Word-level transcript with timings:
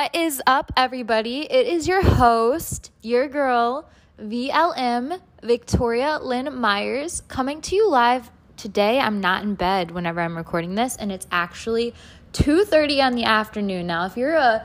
What 0.00 0.16
is 0.16 0.40
up, 0.46 0.72
everybody? 0.78 1.42
It 1.42 1.66
is 1.66 1.86
your 1.86 2.00
host, 2.00 2.90
your 3.02 3.28
girl, 3.28 3.86
VLM, 4.18 5.20
Victoria 5.42 6.18
Lynn 6.22 6.58
Myers, 6.58 7.20
coming 7.28 7.60
to 7.60 7.76
you 7.76 7.86
live 7.86 8.30
today. 8.56 8.98
I'm 8.98 9.20
not 9.20 9.42
in 9.42 9.56
bed 9.56 9.90
whenever 9.90 10.22
I'm 10.22 10.38
recording 10.38 10.74
this, 10.74 10.96
and 10.96 11.12
it's 11.12 11.26
actually 11.30 11.92
2:30 12.32 13.02
on 13.02 13.14
the 13.14 13.24
afternoon. 13.24 13.88
Now, 13.88 14.06
if 14.06 14.16
you're 14.16 14.36
a 14.36 14.64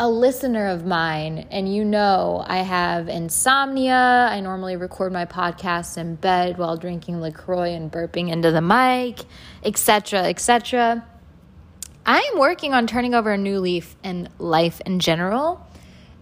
a 0.00 0.08
listener 0.08 0.68
of 0.68 0.86
mine 0.86 1.46
and 1.50 1.72
you 1.72 1.84
know 1.84 2.42
I 2.46 2.62
have 2.62 3.10
insomnia, 3.10 4.26
I 4.30 4.40
normally 4.40 4.76
record 4.76 5.12
my 5.12 5.26
podcasts 5.26 5.98
in 5.98 6.14
bed 6.14 6.56
while 6.56 6.78
drinking 6.78 7.20
LaCroix 7.20 7.74
and 7.74 7.92
burping 7.92 8.30
into 8.30 8.50
the 8.50 8.62
mic, 8.62 9.26
etc., 9.64 10.22
etc. 10.22 11.04
I 12.04 12.30
am 12.32 12.38
working 12.38 12.74
on 12.74 12.86
turning 12.86 13.14
over 13.14 13.32
a 13.32 13.38
new 13.38 13.60
leaf 13.60 13.94
in 14.02 14.28
life 14.38 14.80
in 14.84 14.98
general. 14.98 15.64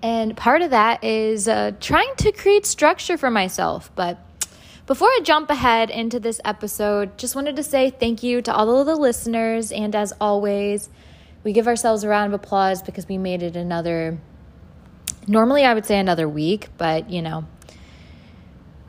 And 0.02 0.36
part 0.36 0.62
of 0.62 0.70
that 0.70 1.04
is 1.04 1.48
uh, 1.48 1.72
trying 1.80 2.14
to 2.18 2.32
create 2.32 2.66
structure 2.66 3.16
for 3.16 3.30
myself. 3.30 3.90
But 3.94 4.18
before 4.86 5.08
I 5.08 5.20
jump 5.22 5.50
ahead 5.50 5.88
into 5.88 6.20
this 6.20 6.40
episode, 6.44 7.16
just 7.16 7.34
wanted 7.34 7.56
to 7.56 7.62
say 7.62 7.90
thank 7.90 8.22
you 8.22 8.42
to 8.42 8.54
all 8.54 8.78
of 8.78 8.86
the 8.86 8.96
listeners. 8.96 9.72
And 9.72 9.94
as 9.94 10.12
always, 10.20 10.90
we 11.44 11.52
give 11.52 11.66
ourselves 11.66 12.04
a 12.04 12.08
round 12.08 12.32
of 12.32 12.40
applause 12.40 12.82
because 12.82 13.08
we 13.08 13.16
made 13.16 13.42
it 13.42 13.56
another, 13.56 14.18
normally 15.26 15.64
I 15.64 15.72
would 15.72 15.86
say 15.86 15.98
another 15.98 16.28
week, 16.28 16.68
but 16.76 17.08
you 17.08 17.22
know, 17.22 17.46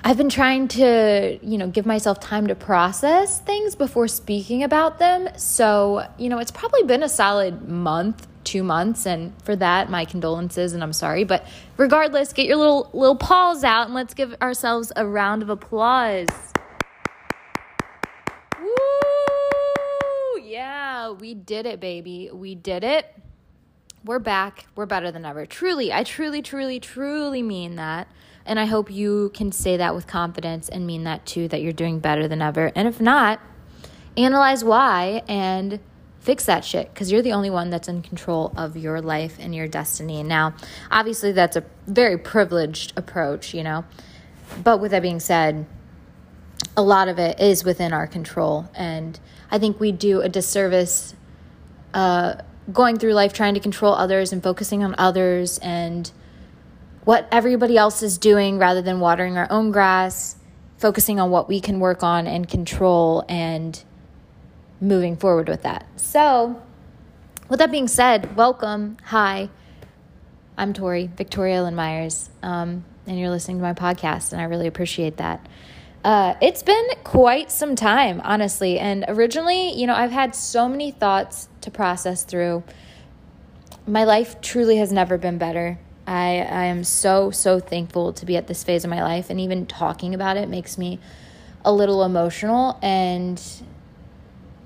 I've 0.03 0.17
been 0.17 0.29
trying 0.29 0.67
to, 0.69 1.37
you 1.43 1.59
know, 1.59 1.67
give 1.67 1.85
myself 1.85 2.19
time 2.19 2.47
to 2.47 2.55
process 2.55 3.39
things 3.39 3.75
before 3.75 4.07
speaking 4.07 4.63
about 4.63 4.97
them. 4.97 5.29
So, 5.37 6.07
you 6.17 6.27
know, 6.27 6.39
it's 6.39 6.49
probably 6.49 6.81
been 6.83 7.03
a 7.03 7.09
solid 7.09 7.69
month, 7.69 8.27
two 8.43 8.63
months, 8.63 9.05
and 9.05 9.31
for 9.43 9.55
that, 9.57 9.91
my 9.91 10.05
condolences 10.05 10.73
and 10.73 10.81
I'm 10.81 10.93
sorry. 10.93 11.23
But 11.23 11.45
regardless, 11.77 12.33
get 12.33 12.47
your 12.47 12.57
little 12.57 12.89
little 12.93 13.15
paws 13.15 13.63
out 13.63 13.85
and 13.85 13.93
let's 13.93 14.15
give 14.15 14.35
ourselves 14.41 14.91
a 14.95 15.05
round 15.05 15.43
of 15.43 15.51
applause. 15.51 16.29
Woo! 18.59 20.41
Yeah, 20.41 21.11
we 21.11 21.35
did 21.35 21.67
it, 21.67 21.79
baby. 21.79 22.31
We 22.33 22.55
did 22.55 22.83
it. 22.83 23.05
We're 24.03 24.17
back. 24.17 24.65
We're 24.75 24.87
better 24.87 25.11
than 25.11 25.25
ever. 25.25 25.45
Truly, 25.45 25.93
I 25.93 26.03
truly, 26.03 26.41
truly, 26.41 26.79
truly 26.79 27.43
mean 27.43 27.75
that. 27.75 28.07
And 28.51 28.59
I 28.59 28.65
hope 28.65 28.91
you 28.91 29.31
can 29.33 29.53
say 29.53 29.77
that 29.77 29.95
with 29.95 30.07
confidence 30.07 30.67
and 30.67 30.85
mean 30.85 31.05
that 31.05 31.25
too, 31.25 31.47
that 31.47 31.61
you're 31.61 31.71
doing 31.71 31.99
better 31.99 32.27
than 32.27 32.41
ever. 32.41 32.69
And 32.75 32.85
if 32.85 32.99
not, 32.99 33.39
analyze 34.17 34.61
why 34.61 35.23
and 35.25 35.79
fix 36.19 36.43
that 36.47 36.65
shit 36.65 36.93
because 36.93 37.13
you're 37.13 37.21
the 37.21 37.31
only 37.31 37.49
one 37.49 37.69
that's 37.69 37.87
in 37.87 38.01
control 38.01 38.51
of 38.57 38.75
your 38.75 38.99
life 38.99 39.37
and 39.39 39.55
your 39.55 39.69
destiny. 39.69 40.21
Now, 40.21 40.53
obviously, 40.91 41.31
that's 41.31 41.55
a 41.55 41.63
very 41.87 42.17
privileged 42.17 42.91
approach, 42.97 43.53
you 43.53 43.63
know. 43.63 43.85
But 44.61 44.81
with 44.81 44.91
that 44.91 45.01
being 45.01 45.21
said, 45.21 45.65
a 46.75 46.83
lot 46.83 47.07
of 47.07 47.19
it 47.19 47.39
is 47.39 47.63
within 47.63 47.93
our 47.93 48.05
control. 48.05 48.69
And 48.75 49.17
I 49.49 49.59
think 49.59 49.79
we 49.79 49.93
do 49.93 50.19
a 50.19 50.27
disservice 50.27 51.15
uh, 51.93 52.33
going 52.73 52.99
through 52.99 53.13
life 53.13 53.31
trying 53.31 53.53
to 53.53 53.61
control 53.61 53.93
others 53.93 54.33
and 54.33 54.43
focusing 54.43 54.83
on 54.83 54.93
others 54.97 55.57
and 55.59 56.11
what 57.03 57.27
everybody 57.31 57.77
else 57.77 58.03
is 58.03 58.17
doing 58.17 58.57
rather 58.57 58.81
than 58.81 58.99
watering 58.99 59.37
our 59.37 59.47
own 59.49 59.71
grass, 59.71 60.35
focusing 60.77 61.19
on 61.19 61.31
what 61.31 61.47
we 61.47 61.59
can 61.59 61.79
work 61.79 62.03
on 62.03 62.27
and 62.27 62.47
control 62.47 63.23
and 63.27 63.83
moving 64.79 65.15
forward 65.15 65.49
with 65.49 65.63
that. 65.63 65.85
So, 65.99 66.61
with 67.49 67.59
that 67.59 67.71
being 67.71 67.87
said, 67.87 68.35
welcome. 68.35 68.97
Hi, 69.05 69.49
I'm 70.57 70.73
Tori, 70.73 71.09
Victoria 71.15 71.63
Lynn 71.63 71.75
Myers, 71.75 72.29
um, 72.43 72.85
and 73.07 73.19
you're 73.19 73.29
listening 73.29 73.57
to 73.57 73.63
my 73.63 73.73
podcast, 73.73 74.31
and 74.31 74.41
I 74.41 74.45
really 74.45 74.67
appreciate 74.67 75.17
that. 75.17 75.47
Uh, 76.03 76.35
it's 76.41 76.63
been 76.63 76.87
quite 77.03 77.51
some 77.51 77.75
time, 77.75 78.21
honestly. 78.23 78.79
And 78.79 79.05
originally, 79.07 79.71
you 79.73 79.85
know, 79.85 79.93
I've 79.93 80.11
had 80.11 80.35
so 80.35 80.67
many 80.67 80.89
thoughts 80.89 81.47
to 81.61 81.69
process 81.69 82.23
through. 82.23 82.63
My 83.85 84.03
life 84.03 84.41
truly 84.41 84.77
has 84.77 84.91
never 84.91 85.17
been 85.17 85.37
better. 85.37 85.77
I, 86.11 86.39
I 86.39 86.63
am 86.65 86.83
so, 86.83 87.31
so 87.31 87.61
thankful 87.61 88.11
to 88.13 88.25
be 88.25 88.35
at 88.35 88.47
this 88.47 88.65
phase 88.65 88.83
of 88.83 88.89
my 88.89 89.01
life. 89.01 89.29
And 89.29 89.39
even 89.39 89.65
talking 89.65 90.13
about 90.13 90.35
it 90.35 90.49
makes 90.49 90.77
me 90.77 90.99
a 91.63 91.71
little 91.71 92.03
emotional. 92.03 92.77
And 92.81 93.41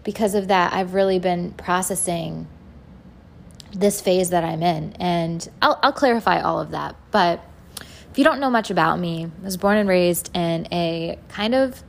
because 0.04 0.34
of 0.34 0.48
that, 0.48 0.74
I've 0.74 0.96
really 0.96 1.20
been 1.20 1.52
processing 1.52 2.48
this 3.72 4.02
phase 4.02 4.32
that 4.32 4.44
I'm 4.44 4.64
in. 4.64 4.94
And 4.94 5.48
I'll, 5.62 5.80
I'll 5.84 5.94
clarify 5.94 6.42
all 6.42 6.60
of 6.60 6.72
that. 6.72 6.96
But 7.12 7.46
if 8.10 8.18
you 8.18 8.24
don't 8.24 8.40
know 8.40 8.50
much 8.50 8.72
about 8.72 8.98
me, 8.98 9.26
I 9.26 9.44
was 9.44 9.56
born 9.56 9.78
and 9.78 9.88
raised 9.88 10.36
in 10.36 10.68
a 10.72 11.20
kind 11.30 11.54
of, 11.54 11.84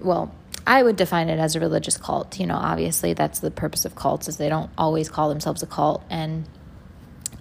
well, 0.00 0.34
I 0.66 0.82
would 0.82 0.96
define 0.96 1.28
it 1.28 1.38
as 1.38 1.54
a 1.54 1.60
religious 1.60 1.96
cult. 1.96 2.40
You 2.40 2.48
know, 2.48 2.56
obviously 2.56 3.14
that's 3.14 3.38
the 3.38 3.52
purpose 3.52 3.84
of 3.84 3.94
cults 3.94 4.26
is 4.26 4.38
they 4.38 4.48
don't 4.48 4.70
always 4.76 5.08
call 5.08 5.28
themselves 5.28 5.62
a 5.62 5.66
cult 5.66 6.02
and 6.10 6.48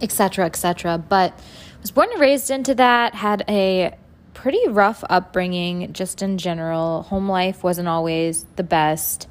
etc 0.01 0.45
etc 0.45 0.97
but 0.97 1.37
was 1.81 1.91
born 1.91 2.09
and 2.11 2.21
raised 2.21 2.51
into 2.51 2.75
that 2.75 3.15
had 3.15 3.43
a 3.49 3.93
pretty 4.33 4.67
rough 4.69 5.03
upbringing 5.09 5.93
just 5.93 6.21
in 6.21 6.37
general. 6.37 7.03
Home 7.03 7.29
life 7.29 7.63
wasn't 7.63 7.87
always 7.87 8.45
the 8.55 8.63
best. 8.63 9.27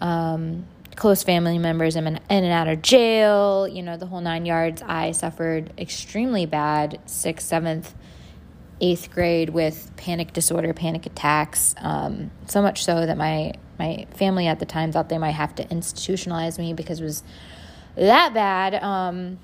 Um, 0.00 0.66
close 0.94 1.22
family 1.22 1.58
members 1.58 1.96
in 1.96 2.06
and, 2.06 2.20
in 2.30 2.44
and 2.44 2.52
out 2.52 2.68
of 2.68 2.82
jail. 2.82 3.68
You 3.68 3.82
know 3.82 3.96
the 3.96 4.06
whole 4.06 4.20
nine 4.20 4.46
yards. 4.46 4.82
I 4.82 5.12
suffered 5.12 5.72
extremely 5.78 6.46
bad 6.46 7.00
sixth 7.06 7.46
seventh 7.46 7.94
eighth 8.80 9.10
grade 9.10 9.50
with 9.50 9.90
panic 9.96 10.32
disorder 10.32 10.74
panic 10.74 11.06
attacks. 11.06 11.74
Um, 11.78 12.30
so 12.46 12.60
much 12.60 12.84
so 12.84 13.06
that 13.06 13.16
my 13.16 13.52
my 13.78 14.06
family 14.16 14.46
at 14.46 14.58
the 14.58 14.66
time 14.66 14.92
thought 14.92 15.08
they 15.08 15.18
might 15.18 15.32
have 15.32 15.54
to 15.56 15.64
institutionalize 15.64 16.58
me 16.58 16.72
because 16.72 17.00
it 17.00 17.04
was 17.04 17.22
that 17.96 18.34
bad. 18.34 18.74
Um, 18.74 19.38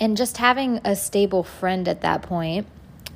and 0.00 0.16
just 0.16 0.38
having 0.38 0.80
a 0.84 0.96
stable 0.96 1.42
friend 1.42 1.88
at 1.88 2.00
that 2.00 2.22
point 2.22 2.66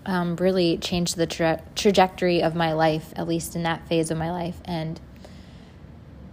um, 0.04 0.36
really 0.36 0.78
changed 0.78 1.16
the 1.16 1.26
tra- 1.26 1.62
trajectory 1.74 2.42
of 2.42 2.54
my 2.54 2.72
life, 2.72 3.12
at 3.16 3.26
least 3.26 3.56
in 3.56 3.64
that 3.64 3.86
phase 3.88 4.10
of 4.10 4.18
my 4.18 4.30
life. 4.30 4.60
And, 4.64 5.00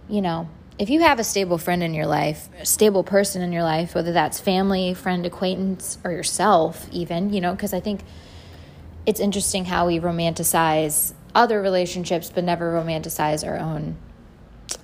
you 0.08 0.20
know, 0.20 0.48
if 0.78 0.90
you 0.90 1.00
have 1.00 1.18
a 1.18 1.24
stable 1.24 1.58
friend 1.58 1.82
in 1.82 1.94
your 1.94 2.06
life, 2.06 2.48
a 2.60 2.66
stable 2.66 3.02
person 3.02 3.42
in 3.42 3.52
your 3.52 3.62
life, 3.62 3.94
whether 3.94 4.12
that's 4.12 4.38
family, 4.38 4.94
friend, 4.94 5.26
acquaintance, 5.26 5.98
or 6.04 6.12
yourself, 6.12 6.88
even, 6.92 7.32
you 7.32 7.40
know, 7.40 7.52
because 7.52 7.74
I 7.74 7.80
think 7.80 8.02
it's 9.06 9.20
interesting 9.20 9.66
how 9.66 9.86
we 9.86 10.00
romanticize 10.00 11.12
other 11.34 11.60
relationships 11.60 12.30
but 12.32 12.44
never 12.44 12.72
romanticize 12.72 13.46
our 13.46 13.58
own 13.58 13.96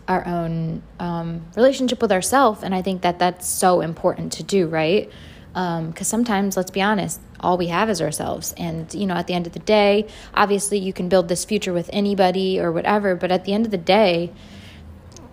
our 0.08 0.26
own 0.26 0.82
um, 0.98 1.46
relationship 1.56 2.02
with 2.02 2.10
ourselves 2.10 2.62
and 2.62 2.74
i 2.74 2.82
think 2.82 3.02
that 3.02 3.18
that's 3.18 3.46
so 3.46 3.80
important 3.80 4.32
to 4.32 4.42
do 4.42 4.66
right 4.66 5.10
because 5.52 5.78
um, 5.78 5.94
sometimes 5.94 6.56
let's 6.56 6.70
be 6.70 6.80
honest 6.80 7.20
all 7.40 7.56
we 7.56 7.68
have 7.68 7.88
is 7.88 8.00
ourselves. 8.00 8.54
And 8.56 8.92
you 8.94 9.06
know 9.06 9.14
at 9.14 9.26
the 9.26 9.34
end 9.34 9.46
of 9.46 9.52
the 9.52 9.60
day 9.60 10.06
obviously 10.34 10.78
you 10.78 10.92
can 10.92 11.08
build 11.08 11.28
this 11.28 11.44
future 11.44 11.72
with 11.72 11.90
anybody 11.92 12.60
or 12.60 12.70
whatever 12.70 13.14
but 13.16 13.32
at 13.32 13.44
the 13.44 13.52
end 13.52 13.64
of 13.64 13.70
the 13.70 13.78
day 13.78 14.32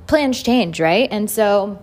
plans 0.08 0.42
change 0.42 0.80
right? 0.80 1.08
And 1.12 1.30
so 1.30 1.82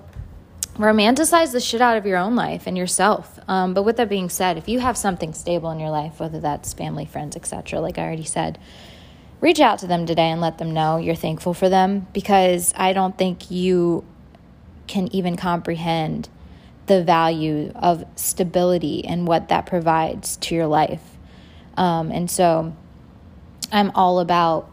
romanticize 0.75 1.53
the 1.53 1.61
shit 1.61 1.81
out 1.81 1.97
of 1.97 2.05
your 2.05 2.19
own 2.19 2.35
life 2.35 2.67
and 2.67 2.77
yourself. 2.77 3.39
Um, 3.47 3.75
but 3.75 3.85
with 3.85 3.97
that 3.99 4.09
being 4.09 4.29
said 4.29 4.59
if 4.59 4.69
you 4.69 4.81
have 4.81 4.97
something 4.97 5.33
stable 5.35 5.71
in 5.71 5.79
your 5.79 5.91
life 5.91 6.19
whether 6.19 6.41
that's 6.41 6.73
family 6.73 7.05
friends 7.05 7.37
etc 7.37 7.81
like 7.81 7.99
i 7.99 8.03
already 8.03 8.25
said 8.25 8.59
reach 9.41 9.61
out 9.61 9.79
to 9.81 9.87
them 9.87 10.07
today 10.07 10.31
and 10.31 10.41
let 10.41 10.57
them 10.57 10.73
know 10.73 10.97
you're 10.97 11.15
thankful 11.15 11.53
for 11.53 11.69
them 11.69 12.07
because 12.15 12.73
i 12.77 12.95
don't 12.95 13.19
think 13.19 13.51
you 13.51 14.03
can 14.87 15.15
even 15.15 15.37
comprehend 15.37 16.29
the 16.87 17.03
value 17.03 17.73
of 17.75 18.05
stability 18.17 19.05
and 19.05 19.27
what 19.27 19.49
that 19.49 19.67
provides 19.67 20.37
to 20.39 20.55
your 20.55 20.67
life. 20.67 21.03
Um, 21.77 22.11
and 22.11 22.31
so 22.31 22.75
I'm 23.73 23.91
all 23.95 24.21
about 24.21 24.71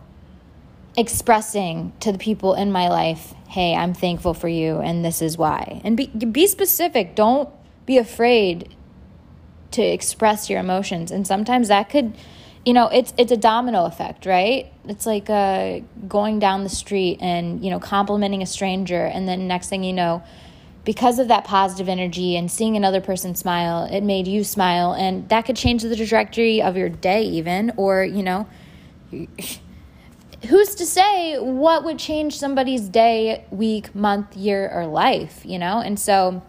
expressing 0.97 1.93
to 2.01 2.11
the 2.11 2.17
people 2.17 2.53
in 2.53 2.71
my 2.71 2.89
life, 2.89 3.33
hey, 3.47 3.73
I'm 3.73 3.93
thankful 3.93 4.33
for 4.33 4.47
you 4.47 4.77
and 4.77 5.03
this 5.03 5.21
is 5.21 5.37
why. 5.37 5.81
And 5.83 5.95
be, 5.95 6.07
be 6.07 6.47
specific. 6.47 7.15
Don't 7.15 7.49
be 7.85 7.97
afraid 7.97 8.75
to 9.71 9.81
express 9.81 10.49
your 10.49 10.59
emotions. 10.59 11.11
And 11.11 11.25
sometimes 11.25 11.69
that 11.69 11.89
could, 11.89 12.13
you 12.65 12.73
know, 12.73 12.89
it's 12.89 13.13
it's 13.17 13.31
a 13.31 13.37
domino 13.37 13.85
effect, 13.85 14.25
right? 14.25 14.71
It's 14.85 15.05
like 15.05 15.29
uh, 15.29 15.79
going 16.07 16.39
down 16.39 16.63
the 16.63 16.69
street 16.69 17.17
and, 17.21 17.63
you 17.63 17.71
know, 17.71 17.79
complimenting 17.79 18.41
a 18.41 18.45
stranger 18.45 19.03
and 19.05 19.27
then 19.27 19.47
next 19.47 19.69
thing 19.69 19.83
you 19.83 19.93
know, 19.93 20.23
because 20.83 21.19
of 21.19 21.27
that 21.27 21.43
positive 21.43 21.87
energy 21.87 22.35
and 22.35 22.51
seeing 22.51 22.75
another 22.75 23.01
person 23.01 23.35
smile, 23.35 23.83
it 23.91 24.01
made 24.01 24.27
you 24.27 24.43
smile. 24.43 24.93
And 24.93 25.29
that 25.29 25.45
could 25.45 25.55
change 25.55 25.83
the 25.83 25.95
trajectory 25.95 26.61
of 26.61 26.75
your 26.75 26.89
day, 26.89 27.23
even. 27.23 27.71
Or, 27.77 28.03
you 28.03 28.23
know, 28.23 28.47
who's 30.47 30.75
to 30.75 30.85
say 30.85 31.37
what 31.37 31.83
would 31.83 31.99
change 31.99 32.37
somebody's 32.37 32.89
day, 32.89 33.45
week, 33.51 33.93
month, 33.93 34.35
year, 34.35 34.69
or 34.73 34.87
life, 34.87 35.41
you 35.45 35.59
know? 35.59 35.79
And 35.79 35.99
so 35.99 36.41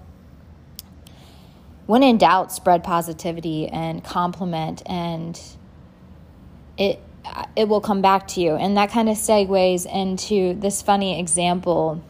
when 1.86 2.02
in 2.02 2.16
doubt, 2.16 2.52
spread 2.52 2.82
positivity 2.84 3.68
and 3.68 4.02
compliment, 4.02 4.82
and 4.86 5.38
it 6.78 7.00
it 7.56 7.68
will 7.68 7.80
come 7.80 8.02
back 8.02 8.26
to 8.28 8.40
you. 8.40 8.54
And 8.54 8.76
that 8.76 8.90
kind 8.90 9.08
of 9.08 9.16
segues 9.16 9.86
into 9.86 10.54
this 10.54 10.82
funny 10.82 11.20
example. 11.20 12.02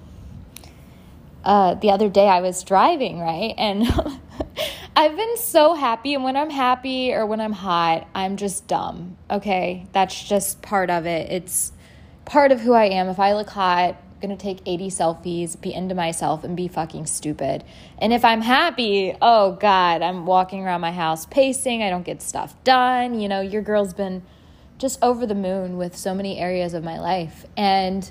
Uh, 1.44 1.74
the 1.74 1.90
other 1.90 2.08
day, 2.08 2.28
I 2.28 2.40
was 2.40 2.62
driving 2.62 3.18
right, 3.20 3.54
and 3.58 3.86
I've 4.96 5.16
been 5.16 5.36
so 5.36 5.74
happy. 5.74 6.14
And 6.14 6.22
when 6.22 6.36
I'm 6.36 6.50
happy 6.50 7.12
or 7.12 7.26
when 7.26 7.40
I'm 7.40 7.52
hot, 7.52 8.06
I'm 8.14 8.36
just 8.36 8.66
dumb. 8.68 9.16
Okay, 9.30 9.86
that's 9.92 10.22
just 10.22 10.62
part 10.62 10.90
of 10.90 11.06
it. 11.06 11.30
It's 11.30 11.72
part 12.24 12.52
of 12.52 12.60
who 12.60 12.72
I 12.72 12.84
am. 12.86 13.08
If 13.08 13.18
I 13.18 13.32
look 13.32 13.50
hot, 13.50 13.96
I'm 13.96 14.20
gonna 14.20 14.36
take 14.36 14.60
80 14.64 14.88
selfies, 14.88 15.60
be 15.60 15.74
into 15.74 15.94
myself, 15.94 16.44
and 16.44 16.56
be 16.56 16.68
fucking 16.68 17.06
stupid. 17.06 17.64
And 17.98 18.12
if 18.12 18.24
I'm 18.24 18.40
happy, 18.40 19.16
oh 19.20 19.52
God, 19.52 20.02
I'm 20.02 20.26
walking 20.26 20.64
around 20.64 20.80
my 20.80 20.92
house 20.92 21.26
pacing, 21.26 21.82
I 21.82 21.90
don't 21.90 22.04
get 22.04 22.22
stuff 22.22 22.54
done. 22.62 23.18
You 23.18 23.28
know, 23.28 23.40
your 23.40 23.62
girl's 23.62 23.94
been 23.94 24.22
just 24.78 25.02
over 25.02 25.26
the 25.26 25.34
moon 25.34 25.76
with 25.76 25.96
so 25.96 26.14
many 26.14 26.38
areas 26.38 26.74
of 26.74 26.84
my 26.84 26.98
life. 27.00 27.46
And 27.56 28.08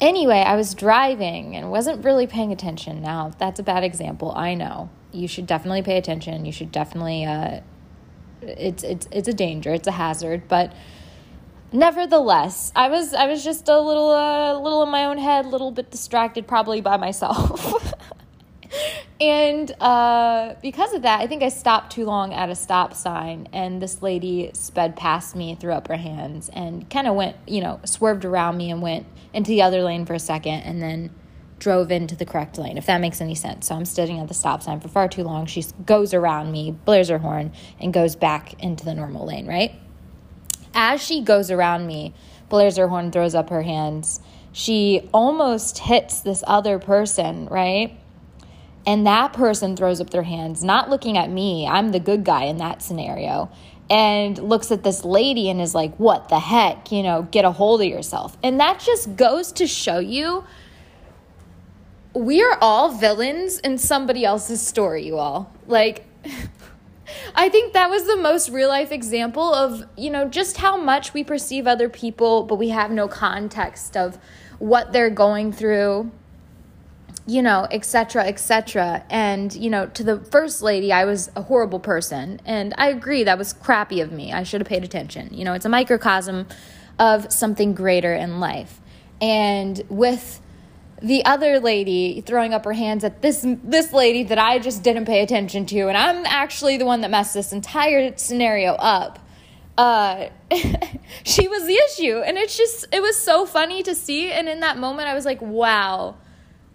anyway, 0.00 0.38
I 0.38 0.56
was 0.56 0.74
driving 0.74 1.56
and 1.56 1.70
wasn't 1.70 2.04
really 2.04 2.26
paying 2.26 2.52
attention. 2.52 3.02
Now, 3.02 3.32
that's 3.38 3.60
a 3.60 3.62
bad 3.62 3.84
example, 3.84 4.32
I 4.36 4.54
know. 4.54 4.90
You 5.12 5.28
should 5.28 5.46
definitely 5.46 5.82
pay 5.82 5.96
attention. 5.96 6.44
You 6.44 6.52
should 6.52 6.70
definitely, 6.70 7.24
uh, 7.24 7.60
it's, 8.42 8.82
it's, 8.82 9.08
it's 9.10 9.28
a 9.28 9.32
danger, 9.32 9.72
it's 9.72 9.88
a 9.88 9.92
hazard, 9.92 10.48
but 10.48 10.72
nevertheless, 11.72 12.72
I 12.74 12.88
was 12.88 13.14
I 13.14 13.26
was 13.26 13.44
just 13.44 13.68
a 13.68 13.78
little 13.78 14.10
uh, 14.10 14.58
little 14.58 14.82
in 14.82 14.90
my 14.90 15.04
own 15.04 15.18
head, 15.18 15.44
a 15.44 15.48
little 15.48 15.70
bit 15.70 15.90
distracted, 15.90 16.46
probably 16.46 16.80
by 16.80 16.96
myself. 16.96 17.92
and 19.20 19.70
uh, 19.80 20.54
because 20.62 20.92
of 20.94 21.02
that, 21.02 21.20
I 21.20 21.26
think 21.26 21.42
I 21.42 21.48
stopped 21.48 21.92
too 21.92 22.04
long 22.04 22.32
at 22.32 22.50
a 22.50 22.54
stop 22.54 22.94
sign, 22.94 23.48
and 23.52 23.80
this 23.80 24.02
lady 24.02 24.50
sped 24.54 24.96
past 24.96 25.36
me, 25.36 25.54
threw 25.54 25.72
up 25.72 25.88
her 25.88 25.96
hands, 25.96 26.48
and 26.50 26.88
kind 26.90 27.06
of 27.06 27.14
went, 27.14 27.36
you 27.46 27.60
know, 27.60 27.80
swerved 27.84 28.24
around 28.24 28.56
me 28.56 28.70
and 28.70 28.82
went 28.82 29.06
into 29.32 29.50
the 29.50 29.62
other 29.62 29.82
lane 29.82 30.06
for 30.06 30.14
a 30.14 30.20
second, 30.20 30.60
and 30.60 30.82
then 30.82 31.10
drove 31.58 31.90
into 31.90 32.14
the 32.14 32.24
correct 32.24 32.56
lane, 32.56 32.78
if 32.78 32.86
that 32.86 33.00
makes 33.00 33.20
any 33.20 33.34
sense. 33.34 33.66
So 33.66 33.74
I'm 33.74 33.84
sitting 33.84 34.20
at 34.20 34.28
the 34.28 34.34
stop 34.34 34.62
sign 34.62 34.80
for 34.80 34.88
far 34.88 35.08
too 35.08 35.24
long. 35.24 35.46
She 35.46 35.64
goes 35.84 36.14
around 36.14 36.52
me, 36.52 36.70
blares 36.70 37.08
her 37.08 37.18
horn, 37.18 37.52
and 37.80 37.92
goes 37.92 38.14
back 38.14 38.62
into 38.62 38.84
the 38.84 38.94
normal 38.94 39.26
lane, 39.26 39.46
right? 39.46 39.74
as 40.74 41.02
she 41.02 41.22
goes 41.22 41.50
around 41.50 41.86
me, 41.86 42.14
blares 42.48 42.76
her 42.76 42.88
horn, 42.88 43.10
throws 43.10 43.34
up 43.34 43.50
her 43.50 43.62
hands, 43.62 44.20
she 44.52 45.08
almost 45.12 45.78
hits 45.78 46.20
this 46.20 46.42
other 46.46 46.78
person, 46.78 47.46
right? 47.46 47.98
And 48.88 49.06
that 49.06 49.34
person 49.34 49.76
throws 49.76 50.00
up 50.00 50.08
their 50.08 50.22
hands, 50.22 50.64
not 50.64 50.88
looking 50.88 51.18
at 51.18 51.28
me. 51.28 51.66
I'm 51.66 51.90
the 51.90 52.00
good 52.00 52.24
guy 52.24 52.44
in 52.44 52.56
that 52.56 52.80
scenario. 52.80 53.50
And 53.90 54.38
looks 54.38 54.70
at 54.72 54.82
this 54.82 55.04
lady 55.04 55.50
and 55.50 55.60
is 55.60 55.74
like, 55.74 55.94
what 55.96 56.30
the 56.30 56.38
heck? 56.38 56.90
You 56.90 57.02
know, 57.02 57.28
get 57.30 57.44
a 57.44 57.50
hold 57.50 57.82
of 57.82 57.86
yourself. 57.86 58.38
And 58.42 58.60
that 58.60 58.80
just 58.80 59.14
goes 59.14 59.52
to 59.52 59.66
show 59.66 59.98
you 59.98 60.42
we 62.14 62.42
are 62.42 62.56
all 62.62 62.90
villains 62.90 63.58
in 63.58 63.76
somebody 63.76 64.24
else's 64.24 64.66
story, 64.66 65.04
you 65.04 65.18
all. 65.18 65.52
Like, 65.66 66.06
I 67.34 67.50
think 67.50 67.74
that 67.74 67.90
was 67.90 68.06
the 68.06 68.16
most 68.16 68.48
real 68.48 68.70
life 68.70 68.90
example 68.90 69.54
of, 69.54 69.84
you 69.98 70.08
know, 70.08 70.30
just 70.30 70.56
how 70.56 70.78
much 70.78 71.12
we 71.12 71.24
perceive 71.24 71.66
other 71.66 71.90
people, 71.90 72.44
but 72.44 72.54
we 72.54 72.70
have 72.70 72.90
no 72.90 73.06
context 73.06 73.98
of 73.98 74.16
what 74.58 74.94
they're 74.94 75.10
going 75.10 75.52
through, 75.52 76.10
you 77.28 77.42
know, 77.42 77.68
etc., 77.70 78.24
etc. 78.24 79.04
And, 79.10 79.54
you 79.54 79.68
know, 79.68 79.86
to 79.88 80.02
the 80.02 80.18
first 80.18 80.62
lady, 80.62 80.90
I 80.92 81.04
was 81.04 81.30
a 81.36 81.42
horrible 81.42 81.78
person. 81.78 82.40
And 82.46 82.72
I 82.78 82.88
agree, 82.88 83.24
that 83.24 83.36
was 83.36 83.52
crappy 83.52 84.00
of 84.00 84.10
me. 84.10 84.32
I 84.32 84.44
should 84.44 84.62
have 84.62 84.68
paid 84.68 84.82
attention. 84.82 85.34
You 85.34 85.44
know, 85.44 85.52
it's 85.52 85.66
a 85.66 85.68
microcosm 85.68 86.46
of 86.98 87.30
something 87.30 87.74
greater 87.74 88.14
in 88.14 88.40
life. 88.40 88.80
And 89.20 89.80
with, 89.90 90.40
the 91.02 91.24
other 91.26 91.60
lady 91.60 92.22
throwing 92.22 92.54
up 92.54 92.64
her 92.64 92.72
hands 92.72 93.04
at 93.04 93.22
this 93.22 93.46
this 93.62 93.92
lady 93.92 94.24
that 94.24 94.38
I 94.38 94.58
just 94.58 94.82
didn't 94.82 95.04
pay 95.04 95.22
attention 95.22 95.64
to, 95.66 95.86
and 95.86 95.96
I'm 95.96 96.26
actually 96.26 96.76
the 96.76 96.86
one 96.86 97.02
that 97.02 97.10
messed 97.12 97.34
this 97.34 97.52
entire 97.52 98.16
scenario 98.16 98.72
up. 98.72 99.20
Uh, 99.76 100.30
she 101.22 101.46
was 101.46 101.66
the 101.66 101.80
issue, 101.88 102.18
and 102.18 102.36
it's 102.36 102.56
just 102.56 102.86
it 102.92 103.00
was 103.00 103.16
so 103.16 103.46
funny 103.46 103.84
to 103.84 103.94
see. 103.94 104.32
And 104.32 104.48
in 104.48 104.58
that 104.58 104.76
moment, 104.76 105.06
I 105.06 105.14
was 105.14 105.24
like, 105.24 105.40
"Wow, 105.40 106.16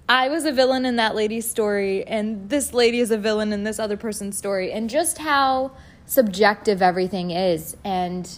I 0.08 0.28
was 0.30 0.46
a 0.46 0.52
villain 0.52 0.86
in 0.86 0.98
that 0.98 1.16
lady's 1.16 1.50
story, 1.50 2.04
and 2.04 2.50
this 2.50 2.74
lady 2.74 3.00
is 3.00 3.12
a 3.12 3.18
villain 3.18 3.54
in 3.54 3.64
this 3.64 3.80
other 3.80 3.98
person's 3.98 4.38
story, 4.38 4.72
and 4.72 4.90
just 4.90 5.18
how 5.20 5.72
subjective 6.06 6.82
everything 6.82 7.32
is." 7.32 7.78
And 7.84 8.30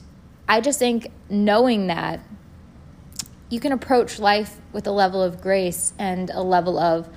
I 0.48 0.62
just 0.62 0.80
think 0.80 1.12
knowing 1.30 1.88
that 1.88 2.20
you 3.50 3.60
can 3.60 3.72
approach 3.72 4.20
life 4.20 4.60
with 4.74 4.86
a 4.88 4.92
level 4.92 5.22
of 5.22 5.42
grace 5.42 5.94
and 5.98 6.30
a 6.30 6.42
level 6.42 6.78
of 6.78 7.10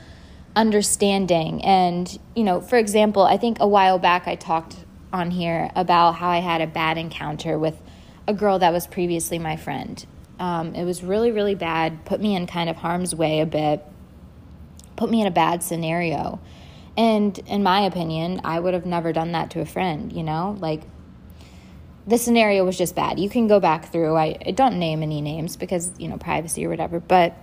understanding. 0.55 1.65
And, 1.65 2.19
you 2.35 2.45
know, 2.45 2.61
for 2.61 2.77
example, 2.77 3.23
I 3.23 3.37
think 3.37 3.59
a 3.61 3.69
while 3.69 3.99
back 3.99 4.27
I 4.27 4.35
talked 4.35 4.77
on 5.12 5.31
here 5.31 5.71
about 5.75 6.17
how 6.17 6.29
I 6.29 6.39
had 6.39 6.61
a 6.61 6.67
bad 6.67 6.99
encounter 6.99 7.59
with 7.59 7.81
a 8.27 8.35
girl 8.35 8.59
that 8.59 8.73
was 8.73 8.87
previously 8.87 9.39
my 9.39 9.56
friend. 9.56 10.05
Um, 10.39 10.75
it 10.75 10.85
was 10.85 11.03
really, 11.03 11.33
really 11.33 11.55
bad, 11.55 12.05
put 12.05 12.21
me 12.21 12.37
in 12.37 12.47
kind 12.47 12.69
of 12.69 12.77
harm's 12.77 13.15
way 13.15 13.41
a 13.41 13.47
bit, 13.47 13.85
put 14.99 15.11
me 15.11 15.23
in 15.23 15.27
a 15.27 15.31
bad 15.31 15.62
scenario. 15.62 16.41
And 16.97 17.39
in 17.47 17.62
my 17.62 17.81
opinion, 17.81 18.41
I 18.45 18.59
would 18.59 18.75
have 18.75 18.85
never 18.85 19.12
done 19.12 19.33
that 19.33 19.50
to 19.53 19.61
a 19.61 19.65
friend, 19.65 20.12
you 20.12 20.25
know? 20.25 20.56
Like, 20.59 20.83
the 22.06 22.19
scenario 22.19 22.65
was 22.65 22.77
just 22.77 22.95
bad. 22.95 23.21
You 23.21 23.31
can 23.31 23.47
go 23.47 23.61
back 23.61 23.93
through. 23.93 24.17
I, 24.17 24.37
I 24.45 24.50
don't 24.50 24.79
name 24.79 25.03
any 25.03 25.21
names 25.21 25.56
because, 25.56 25.93
you 25.99 26.09
know, 26.09 26.19
privacy 26.19 26.67
or 26.67 26.69
whatever, 26.69 26.99
but 26.99 27.37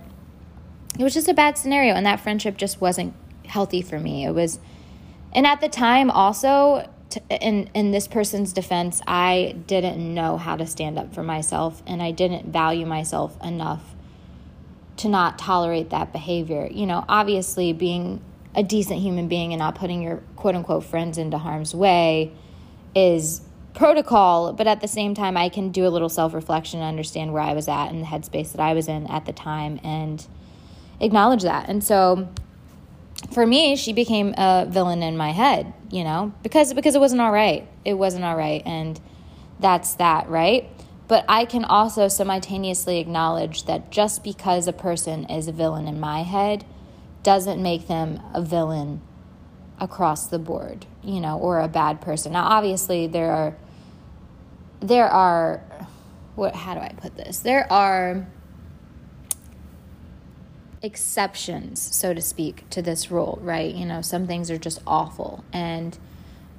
it 0.98 1.02
was 1.02 1.14
just 1.14 1.28
a 1.28 1.34
bad 1.34 1.56
scenario 1.56 1.94
and 1.94 2.04
that 2.04 2.20
friendship 2.20 2.56
just 2.56 2.80
wasn't 2.80 3.14
healthy 3.46 3.82
for 3.82 3.98
me. 3.98 4.24
It 4.24 4.32
was 4.32 4.58
and 5.32 5.46
at 5.46 5.60
the 5.60 5.68
time 5.68 6.10
also 6.10 6.88
to, 7.10 7.22
in 7.30 7.70
in 7.74 7.90
this 7.90 8.08
person's 8.08 8.52
defense, 8.52 9.02
I 9.06 9.56
didn't 9.66 10.14
know 10.14 10.36
how 10.36 10.56
to 10.56 10.66
stand 10.66 10.98
up 10.98 11.14
for 11.14 11.22
myself 11.22 11.82
and 11.86 12.02
I 12.02 12.10
didn't 12.10 12.46
value 12.52 12.86
myself 12.86 13.36
enough 13.44 13.95
to 14.98 15.08
not 15.08 15.38
tolerate 15.38 15.90
that 15.90 16.12
behavior. 16.12 16.68
You 16.70 16.86
know, 16.86 17.04
obviously 17.08 17.72
being 17.72 18.22
a 18.54 18.62
decent 18.62 19.00
human 19.00 19.28
being 19.28 19.52
and 19.52 19.58
not 19.58 19.74
putting 19.74 20.02
your 20.02 20.22
quote 20.36 20.54
unquote 20.54 20.84
friends 20.84 21.18
into 21.18 21.38
harm's 21.38 21.74
way 21.74 22.32
is 22.94 23.42
protocol, 23.74 24.54
but 24.54 24.66
at 24.66 24.80
the 24.80 24.88
same 24.88 25.14
time, 25.14 25.36
I 25.36 25.48
can 25.48 25.70
do 25.70 25.86
a 25.86 25.90
little 25.90 26.08
self 26.08 26.34
reflection 26.34 26.80
and 26.80 26.88
understand 26.88 27.32
where 27.32 27.42
I 27.42 27.52
was 27.52 27.68
at 27.68 27.88
and 27.88 28.02
the 28.02 28.06
headspace 28.06 28.52
that 28.52 28.60
I 28.60 28.72
was 28.72 28.88
in 28.88 29.06
at 29.06 29.26
the 29.26 29.32
time 29.32 29.78
and 29.84 30.26
acknowledge 30.98 31.42
that. 31.42 31.68
And 31.68 31.84
so 31.84 32.28
for 33.32 33.46
me, 33.46 33.76
she 33.76 33.92
became 33.92 34.34
a 34.38 34.66
villain 34.68 35.02
in 35.02 35.16
my 35.16 35.30
head, 35.30 35.72
you 35.90 36.02
know, 36.02 36.32
because 36.42 36.72
because 36.72 36.94
it 36.94 37.00
wasn't 37.00 37.20
all 37.20 37.32
right. 37.32 37.68
It 37.84 37.94
wasn't 37.94 38.24
all 38.24 38.36
right 38.36 38.62
and 38.64 38.98
that's 39.60 39.94
that, 39.94 40.28
right? 40.28 40.68
But 41.08 41.24
I 41.28 41.44
can 41.44 41.64
also 41.64 42.08
simultaneously 42.08 42.98
acknowledge 42.98 43.64
that 43.64 43.90
just 43.90 44.24
because 44.24 44.66
a 44.66 44.72
person 44.72 45.24
is 45.26 45.46
a 45.46 45.52
villain 45.52 45.86
in 45.86 46.00
my 46.00 46.22
head 46.22 46.64
doesn't 47.22 47.62
make 47.62 47.86
them 47.86 48.20
a 48.34 48.42
villain 48.42 49.00
across 49.78 50.26
the 50.26 50.38
board, 50.38 50.86
you 51.02 51.20
know, 51.20 51.38
or 51.38 51.60
a 51.60 51.68
bad 51.68 52.00
person. 52.00 52.32
Now, 52.32 52.44
obviously, 52.44 53.06
there 53.06 53.30
are 53.30 53.56
there 54.80 55.08
are 55.08 55.62
what 56.34 56.54
how 56.54 56.74
do 56.74 56.80
I 56.80 56.92
put 56.96 57.16
this? 57.16 57.38
There 57.38 57.70
are 57.72 58.26
exceptions, 60.82 61.80
so 61.80 62.14
to 62.14 62.20
speak, 62.20 62.68
to 62.70 62.82
this 62.82 63.10
rule, 63.10 63.38
right? 63.42 63.74
You 63.74 63.86
know, 63.86 64.02
some 64.02 64.26
things 64.26 64.50
are 64.50 64.58
just 64.58 64.80
awful 64.86 65.44
and 65.52 65.98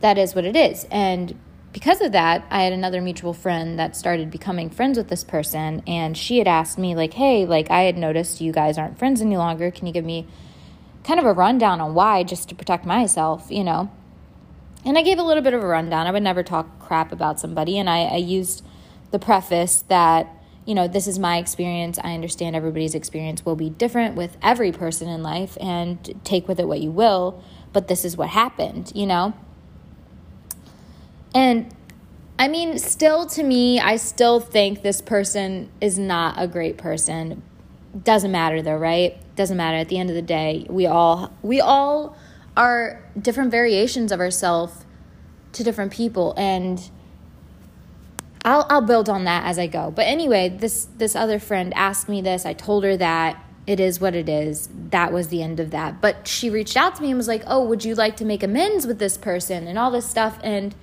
that 0.02 0.18
is 0.18 0.36
what 0.36 0.46
it 0.46 0.56
is. 0.56 0.86
And 0.92 1.38
because 1.78 2.02
of 2.02 2.12
that, 2.12 2.44
I 2.50 2.64
had 2.64 2.74
another 2.74 3.02
mutual 3.02 3.36
friend 3.36 3.78
that 3.78 3.96
started 3.96 4.32
becoming 4.32 4.68
friends 4.72 4.98
with 4.98 5.10
this 5.10 5.24
person 5.24 5.84
and 5.86 6.18
she 6.18 6.40
had 6.40 6.48
asked 6.48 6.80
me 6.80 6.96
like, 6.96 7.14
"Hey, 7.14 7.46
like 7.46 7.70
I 7.70 7.82
had 7.82 7.96
noticed 7.96 8.42
you 8.42 8.52
guys 8.52 8.80
aren't 8.80 8.98
friends 8.98 9.22
any 9.22 9.38
longer. 9.38 9.70
Can 9.70 9.86
you 9.86 9.94
give 9.94 10.04
me 10.04 10.26
kind 11.04 11.20
of 11.20 11.26
a 11.28 11.34
rundown 11.34 11.80
on 11.80 11.94
why 11.94 12.24
just 12.24 12.50
to 12.50 12.56
protect 12.56 12.84
myself, 12.84 13.46
you 13.52 13.64
know?" 13.64 13.92
And 14.84 14.98
I 14.98 15.04
gave 15.04 15.20
a 15.20 15.24
little 15.24 15.44
bit 15.44 15.54
of 15.54 15.64
a 15.64 15.68
rundown. 15.68 16.08
I 16.08 16.12
would 16.12 16.24
never 16.24 16.42
talk 16.42 16.80
crap 16.80 17.12
about 17.12 17.40
somebody. 17.40 17.78
And 17.78 17.88
I, 17.88 18.06
I 18.06 18.16
used 18.16 18.66
the 19.12 19.20
preface 19.20 19.84
that, 19.88 20.28
you 20.66 20.74
know, 20.74 20.88
this 20.88 21.06
is 21.06 21.20
my 21.20 21.38
experience. 21.38 22.00
I 22.04 22.16
understand 22.16 22.56
everybody's 22.56 22.96
experience 22.96 23.46
will 23.46 23.56
be 23.56 23.70
different 23.70 24.16
with 24.16 24.36
every 24.42 24.72
person 24.72 25.10
in 25.10 25.22
life 25.22 25.60
and 25.62 26.20
take 26.24 26.48
with 26.48 26.60
it 26.60 26.68
what 26.68 26.82
you 26.82 26.90
will. 26.90 27.44
But 27.72 27.88
this 27.88 28.04
is 28.04 28.18
what 28.18 28.30
happened, 28.30 28.92
you 28.96 29.06
know? 29.06 29.36
And 31.38 31.68
I 32.40 32.48
mean, 32.48 32.80
still 32.80 33.28
to 33.28 33.44
me, 33.44 33.80
I 33.80 33.98
still 33.98 34.40
think 34.40 34.82
this 34.82 35.02
person 35.02 35.70
is 35.80 36.00
not 36.00 36.34
a 36.42 36.48
great 36.48 36.80
person. 36.80 37.44
Doesn't 38.04 38.32
matter 38.32 38.64
though, 38.64 38.76
right? 38.76 39.16
Doesn't 39.36 39.56
matter. 39.56 39.78
At 39.78 39.88
the 39.88 40.00
end 40.00 40.10
of 40.10 40.16
the 40.16 40.24
day, 40.24 40.66
we 40.68 40.88
all 40.88 41.32
we 41.44 41.62
all 41.62 42.18
are 42.56 43.06
different 43.22 43.52
variations 43.52 44.12
of 44.12 44.20
ourselves 44.20 44.84
to 45.52 45.64
different 45.64 45.94
people 45.94 46.34
and 46.38 46.90
I'll 48.44 48.66
I'll 48.68 48.82
build 48.82 49.08
on 49.08 49.26
that 49.26 49.46
as 49.46 49.60
I 49.60 49.68
go. 49.68 49.92
But 49.92 50.08
anyway, 50.08 50.50
this 50.50 50.88
this 50.98 51.16
other 51.16 51.38
friend 51.38 51.72
asked 51.76 52.10
me 52.10 52.20
this. 52.20 52.48
I 52.48 52.54
told 52.54 52.84
her 52.84 52.98
that 52.98 53.46
it 53.68 53.80
is 53.80 54.02
what 54.02 54.16
it 54.16 54.28
is. 54.28 54.70
That 54.90 55.14
was 55.14 55.28
the 55.28 55.44
end 55.44 55.60
of 55.60 55.70
that. 55.70 56.02
But 56.02 56.28
she 56.28 56.50
reached 56.50 56.76
out 56.76 56.96
to 56.96 57.04
me 57.04 57.10
and 57.10 57.18
was 57.18 57.28
like, 57.28 57.44
"Oh, 57.46 57.64
would 57.64 57.86
you 57.86 57.94
like 57.94 58.18
to 58.18 58.26
make 58.26 58.42
amends 58.42 58.88
with 58.88 58.98
this 58.98 59.18
person 59.20 59.68
and 59.68 59.78
all 59.78 59.92
this 59.92 60.10
stuff?" 60.10 60.40
And 60.42 60.74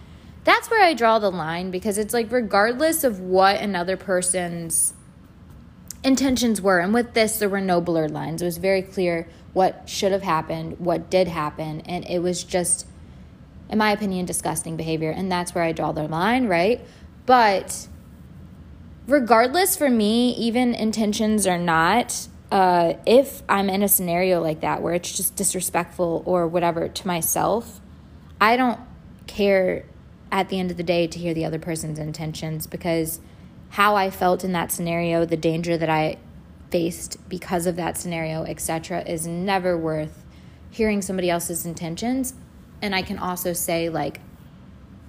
that's 0.45 0.71
where 0.71 0.83
I 0.83 0.95
draw 0.95 1.19
the 1.19 1.31
line 1.31 1.71
because 1.71 1.99
it's 1.99 2.15
like 2.15 2.31
regardless 2.31 3.03
of 3.03 3.21
what 3.21 3.61
another 3.61 3.97
person's 3.97 4.95
intentions 6.03 6.61
were, 6.61 6.81
and 6.81 6.93
with 6.93 7.15
this 7.15 7.39
there 7.39 7.49
were 7.49 7.61
no 7.61 7.81
blurred 7.81 8.11
lines. 8.11 8.43
It 8.43 8.45
was 8.45 8.59
very 8.59 8.83
clear 8.83 9.27
what 9.55 9.89
should 9.89 10.13
have 10.13 10.23
happened, 10.23 10.79
what 10.79 11.11
did 11.11 11.29
happen, 11.29 11.81
and 11.83 12.05
it 12.09 12.21
was 12.21 12.45
just 12.45 12.87
in 13.71 13.79
my 13.79 13.93
opinion 13.93 14.27
disgusting 14.27 14.77
behavior, 14.77 15.11
and 15.11 15.33
that's 15.33 15.55
where 15.55 15.65
I 15.65 15.73
draw 15.73 15.93
the 15.93 16.05
line, 16.05 16.47
right? 16.47 16.81
But 17.25 17.89
regardless 19.07 19.77
for 19.77 19.89
me, 19.89 20.35
even 20.35 20.75
intentions 20.75 21.47
or 21.47 21.59
not, 21.59 22.29
uh, 22.51 22.95
if 23.07 23.43
I'm 23.49 23.71
in 23.71 23.83
a 23.83 23.89
scenario 23.89 24.41
like 24.41 24.61
that 24.61 24.83
where 24.83 24.95
it's 24.95 25.17
just 25.17 25.35
disrespectful 25.37 26.23
or 26.27 26.47
whatever 26.47 26.89
to 26.89 27.07
myself, 27.07 27.81
I 28.41 28.57
don't 28.57 28.79
care 29.27 29.87
at 30.35 30.49
the 30.49 30.59
end 30.59 30.69
of 30.69 30.77
the 30.77 30.83
day 30.83 31.07
to 31.07 31.19
hear 31.21 31.33
the 31.33 31.45
other 31.45 31.61
person's 31.61 31.97
intentions 31.97 32.67
because 32.67 33.21
how 33.71 33.95
I 33.95 34.11
felt 34.11 34.43
in 34.43 34.51
that 34.51 34.73
scenario, 34.73 35.25
the 35.25 35.37
danger 35.37 35.79
that 35.79 35.89
I 35.89 36.19
faced 36.71 37.29
because 37.29 37.67
of 37.67 37.77
that 37.77 37.97
scenario, 37.97 38.43
etc., 38.43 39.03
is 39.03 39.29
never 39.29 39.79
worth 39.79 40.25
hearing 40.71 41.03
somebody 41.03 41.31
else's 41.31 41.65
intentions. 41.65 42.35
And 42.83 42.97
I 42.97 43.03
can 43.03 43.17
also 43.17 43.53
say, 43.53 43.89
like, 43.89 44.21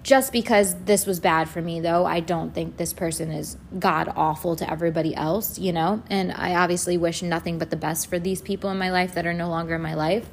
just 0.03 0.31
because 0.31 0.75
this 0.83 1.07
was 1.07 1.19
bad 1.19 1.49
for 1.49 1.63
me 1.63 1.79
though 1.79 2.05
i 2.05 2.19
don't 2.19 2.53
think 2.53 2.77
this 2.77 2.93
person 2.93 3.31
is 3.31 3.57
god 3.79 4.07
awful 4.15 4.55
to 4.55 4.69
everybody 4.69 5.15
else 5.15 5.57
you 5.57 5.73
know 5.73 6.03
and 6.11 6.31
i 6.33 6.53
obviously 6.53 6.95
wish 6.95 7.23
nothing 7.23 7.57
but 7.57 7.71
the 7.71 7.75
best 7.75 8.07
for 8.07 8.19
these 8.19 8.39
people 8.39 8.69
in 8.69 8.77
my 8.77 8.91
life 8.91 9.15
that 9.15 9.25
are 9.25 9.33
no 9.33 9.49
longer 9.49 9.73
in 9.73 9.81
my 9.81 9.95
life 9.95 10.29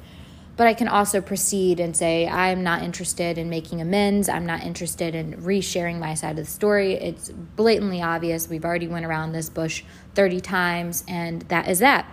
but 0.55 0.67
i 0.67 0.73
can 0.73 0.87
also 0.87 1.21
proceed 1.21 1.79
and 1.79 1.95
say 1.95 2.27
i'm 2.27 2.63
not 2.63 2.83
interested 2.83 3.37
in 3.37 3.49
making 3.49 3.81
amends. 3.81 4.29
I'm 4.29 4.45
not 4.45 4.63
interested 4.63 5.15
in 5.15 5.41
resharing 5.41 5.99
my 5.99 6.13
side 6.13 6.31
of 6.31 6.45
the 6.45 6.51
story. 6.51 6.93
It's 6.93 7.29
blatantly 7.29 8.01
obvious. 8.01 8.47
We've 8.47 8.65
already 8.65 8.87
went 8.87 9.05
around 9.05 9.31
this 9.31 9.49
bush 9.49 9.83
30 10.15 10.41
times 10.41 11.03
and 11.07 11.41
that 11.43 11.67
is 11.67 11.79
that. 11.79 12.05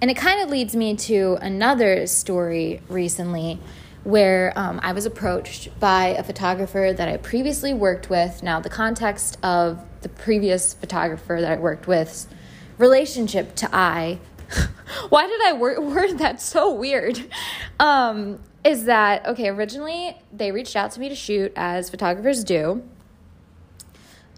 And 0.00 0.10
it 0.10 0.16
kind 0.16 0.40
of 0.40 0.48
leads 0.48 0.74
me 0.74 0.96
to 0.96 1.38
another 1.40 2.06
story 2.06 2.80
recently 2.88 3.58
where 4.02 4.52
um, 4.56 4.80
I 4.82 4.92
was 4.92 5.04
approached 5.04 5.78
by 5.78 6.06
a 6.08 6.22
photographer 6.22 6.94
that 6.96 7.08
I 7.08 7.18
previously 7.18 7.74
worked 7.74 8.08
with. 8.08 8.42
Now, 8.42 8.60
the 8.60 8.70
context 8.70 9.36
of 9.42 9.84
the 10.00 10.08
previous 10.08 10.72
photographer 10.72 11.38
that 11.40 11.52
I 11.52 11.56
worked 11.60 11.86
with, 11.86 12.26
relationship 12.78 13.54
to 13.56 13.68
I, 13.74 14.18
why 15.08 15.26
did 15.26 15.40
I 15.42 15.52
word, 15.52 15.78
word 15.82 16.18
that 16.18 16.40
so 16.40 16.72
weird? 16.74 17.24
Um, 17.78 18.40
is 18.64 18.84
that, 18.84 19.26
okay, 19.26 19.48
originally 19.48 20.16
they 20.32 20.52
reached 20.52 20.76
out 20.76 20.90
to 20.92 21.00
me 21.00 21.08
to 21.08 21.14
shoot 21.14 21.52
as 21.56 21.88
photographers 21.90 22.44
do. 22.44 22.82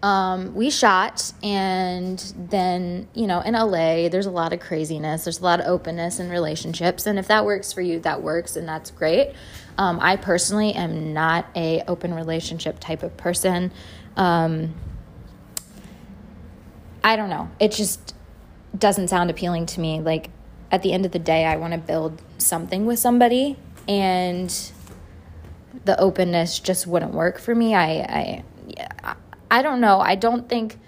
Um, 0.01 0.53
we 0.53 0.69
shot, 0.69 1.31
and 1.41 2.19
then, 2.37 3.07
you 3.13 3.25
know, 3.25 3.39
in 3.39 3.53
LA, 3.53 4.09
there's 4.09 4.25
a 4.25 4.31
lot 4.31 4.51
of 4.51 4.59
craziness, 4.59 5.23
there's 5.23 5.39
a 5.39 5.43
lot 5.43 5.61
of 5.61 5.67
openness 5.67 6.19
in 6.19 6.29
relationships. 6.29 7.05
And 7.05 7.17
if 7.17 7.27
that 7.29 7.45
works 7.45 7.71
for 7.71 7.79
you, 7.79 7.99
that 8.01 8.21
works, 8.21 8.57
and 8.57 8.67
that's 8.67 8.91
great. 8.91 9.33
Um, 9.77 9.99
I 10.01 10.17
personally 10.17 10.73
am 10.73 11.13
not 11.13 11.45
a 11.55 11.83
open 11.87 12.13
relationship 12.13 12.81
type 12.81 13.01
of 13.01 13.15
person. 13.15 13.71
Um, 14.17 14.75
I 17.01 17.15
don't 17.15 17.29
know. 17.29 17.49
It 17.59 17.71
just 17.71 18.13
doesn't 18.77 19.07
sound 19.07 19.29
appealing 19.29 19.65
to 19.67 19.79
me. 19.79 20.01
Like, 20.01 20.29
at 20.71 20.81
the 20.81 20.93
end 20.93 21.05
of 21.05 21.11
the 21.11 21.19
day, 21.19 21.45
I 21.45 21.57
want 21.57 21.73
to 21.73 21.79
build 21.79 22.21
something 22.37 22.85
with 22.85 22.99
somebody, 22.99 23.57
and 23.87 24.49
the 25.85 25.99
openness 25.99 26.59
just 26.59 26.87
wouldn't 26.87 27.13
work 27.13 27.39
for 27.39 27.53
me. 27.53 27.75
I, 27.75 28.43
I, 29.03 29.15
I 29.51 29.61
don't 29.61 29.81
know. 29.81 29.99
I 29.99 30.15
don't 30.15 30.49
think 30.49 30.79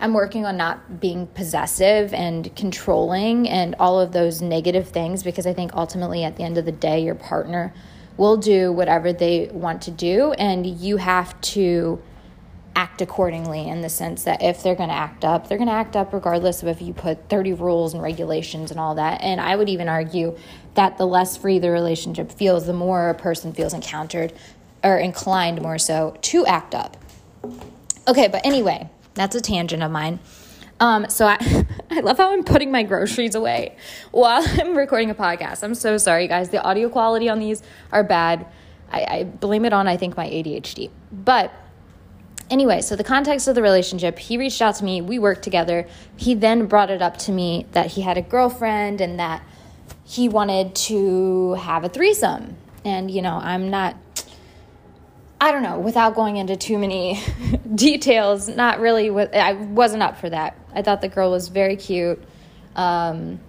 I'm 0.00 0.14
working 0.14 0.46
on 0.46 0.56
not 0.56 1.00
being 1.00 1.26
possessive 1.26 2.12
and 2.12 2.54
controlling 2.54 3.48
and 3.48 3.74
all 3.78 4.00
of 4.00 4.12
those 4.12 4.42
negative 4.42 4.88
things 4.88 5.22
because 5.22 5.46
I 5.46 5.54
think 5.54 5.74
ultimately 5.74 6.22
at 6.24 6.36
the 6.36 6.42
end 6.42 6.58
of 6.58 6.64
the 6.64 6.72
day, 6.72 7.02
your 7.02 7.14
partner 7.14 7.72
will 8.16 8.36
do 8.36 8.72
whatever 8.72 9.12
they 9.12 9.50
want 9.52 9.82
to 9.82 9.90
do, 9.90 10.32
and 10.32 10.66
you 10.66 10.96
have 10.96 11.38
to 11.42 12.00
act 12.76 13.00
accordingly 13.00 13.66
in 13.66 13.80
the 13.80 13.88
sense 13.88 14.24
that 14.24 14.42
if 14.42 14.62
they're 14.62 14.74
going 14.74 14.90
to 14.90 14.94
act 14.94 15.24
up, 15.24 15.48
they're 15.48 15.58
going 15.58 15.68
to 15.68 15.74
act 15.74 15.96
up 15.96 16.12
regardless 16.12 16.62
of 16.62 16.68
if 16.68 16.82
you 16.82 16.92
put 16.92 17.28
30 17.30 17.54
rules 17.54 17.94
and 17.94 18.02
regulations 18.02 18.70
and 18.70 18.78
all 18.78 18.94
that. 18.94 19.22
And 19.22 19.40
I 19.40 19.56
would 19.56 19.70
even 19.70 19.88
argue 19.88 20.36
that 20.74 20.98
the 20.98 21.06
less 21.06 21.38
free 21.38 21.58
the 21.58 21.70
relationship 21.70 22.30
feels, 22.30 22.66
the 22.66 22.74
more 22.74 23.08
a 23.08 23.14
person 23.14 23.54
feels 23.54 23.72
encountered 23.72 24.34
or 24.84 24.98
inclined 24.98 25.62
more 25.62 25.78
so 25.78 26.16
to 26.20 26.44
act 26.46 26.74
up. 26.74 26.98
Okay, 28.06 28.28
but 28.28 28.44
anyway, 28.44 28.88
that's 29.14 29.34
a 29.34 29.40
tangent 29.40 29.82
of 29.82 29.90
mine. 29.90 30.20
Um, 30.78 31.08
so 31.08 31.26
I, 31.26 31.38
I 31.90 32.00
love 32.00 32.18
how 32.18 32.30
I'm 32.30 32.44
putting 32.44 32.70
my 32.70 32.82
groceries 32.82 33.34
away 33.34 33.76
while 34.10 34.44
I'm 34.60 34.76
recording 34.76 35.08
a 35.10 35.14
podcast. 35.14 35.62
I'm 35.62 35.74
so 35.74 35.96
sorry, 35.96 36.28
guys. 36.28 36.50
The 36.50 36.62
audio 36.62 36.90
quality 36.90 37.30
on 37.30 37.38
these 37.38 37.62
are 37.90 38.04
bad. 38.04 38.46
I, 38.92 39.06
I 39.08 39.24
blame 39.24 39.64
it 39.64 39.72
on, 39.72 39.88
I 39.88 39.96
think, 39.96 40.16
my 40.16 40.28
ADHD. 40.28 40.90
But 41.10 41.52
anyway, 42.50 42.80
so 42.80 42.96
the 42.96 43.04
context 43.04 43.48
of 43.48 43.54
the 43.54 43.62
relationship, 43.62 44.18
he 44.18 44.38
reached 44.38 44.62
out 44.62 44.76
to 44.76 44.84
me. 44.84 45.00
We 45.00 45.18
worked 45.18 45.42
together. 45.42 45.86
He 46.16 46.34
then 46.34 46.66
brought 46.66 46.90
it 46.90 47.02
up 47.02 47.16
to 47.18 47.32
me 47.32 47.66
that 47.72 47.92
he 47.92 48.02
had 48.02 48.16
a 48.16 48.22
girlfriend 48.22 49.00
and 49.00 49.18
that 49.18 49.42
he 50.04 50.28
wanted 50.28 50.74
to 50.74 51.54
have 51.54 51.84
a 51.84 51.88
threesome. 51.88 52.56
And, 52.84 53.10
you 53.10 53.22
know, 53.22 53.36
I'm 53.36 53.70
not 53.70 53.96
I 55.38 55.52
don't 55.52 55.62
know, 55.62 55.78
without 55.78 56.14
going 56.14 56.36
into 56.38 56.56
too 56.56 56.78
many 56.78 57.20
details, 57.74 58.48
not 58.48 58.80
really, 58.80 59.10
I 59.10 59.52
wasn't 59.52 60.02
up 60.02 60.16
for 60.18 60.30
that. 60.30 60.56
I 60.74 60.80
thought 60.80 61.02
the 61.02 61.08
girl 61.08 61.30
was 61.30 61.48
very 61.48 61.76
cute. 61.76 62.22
Um, 62.74 63.40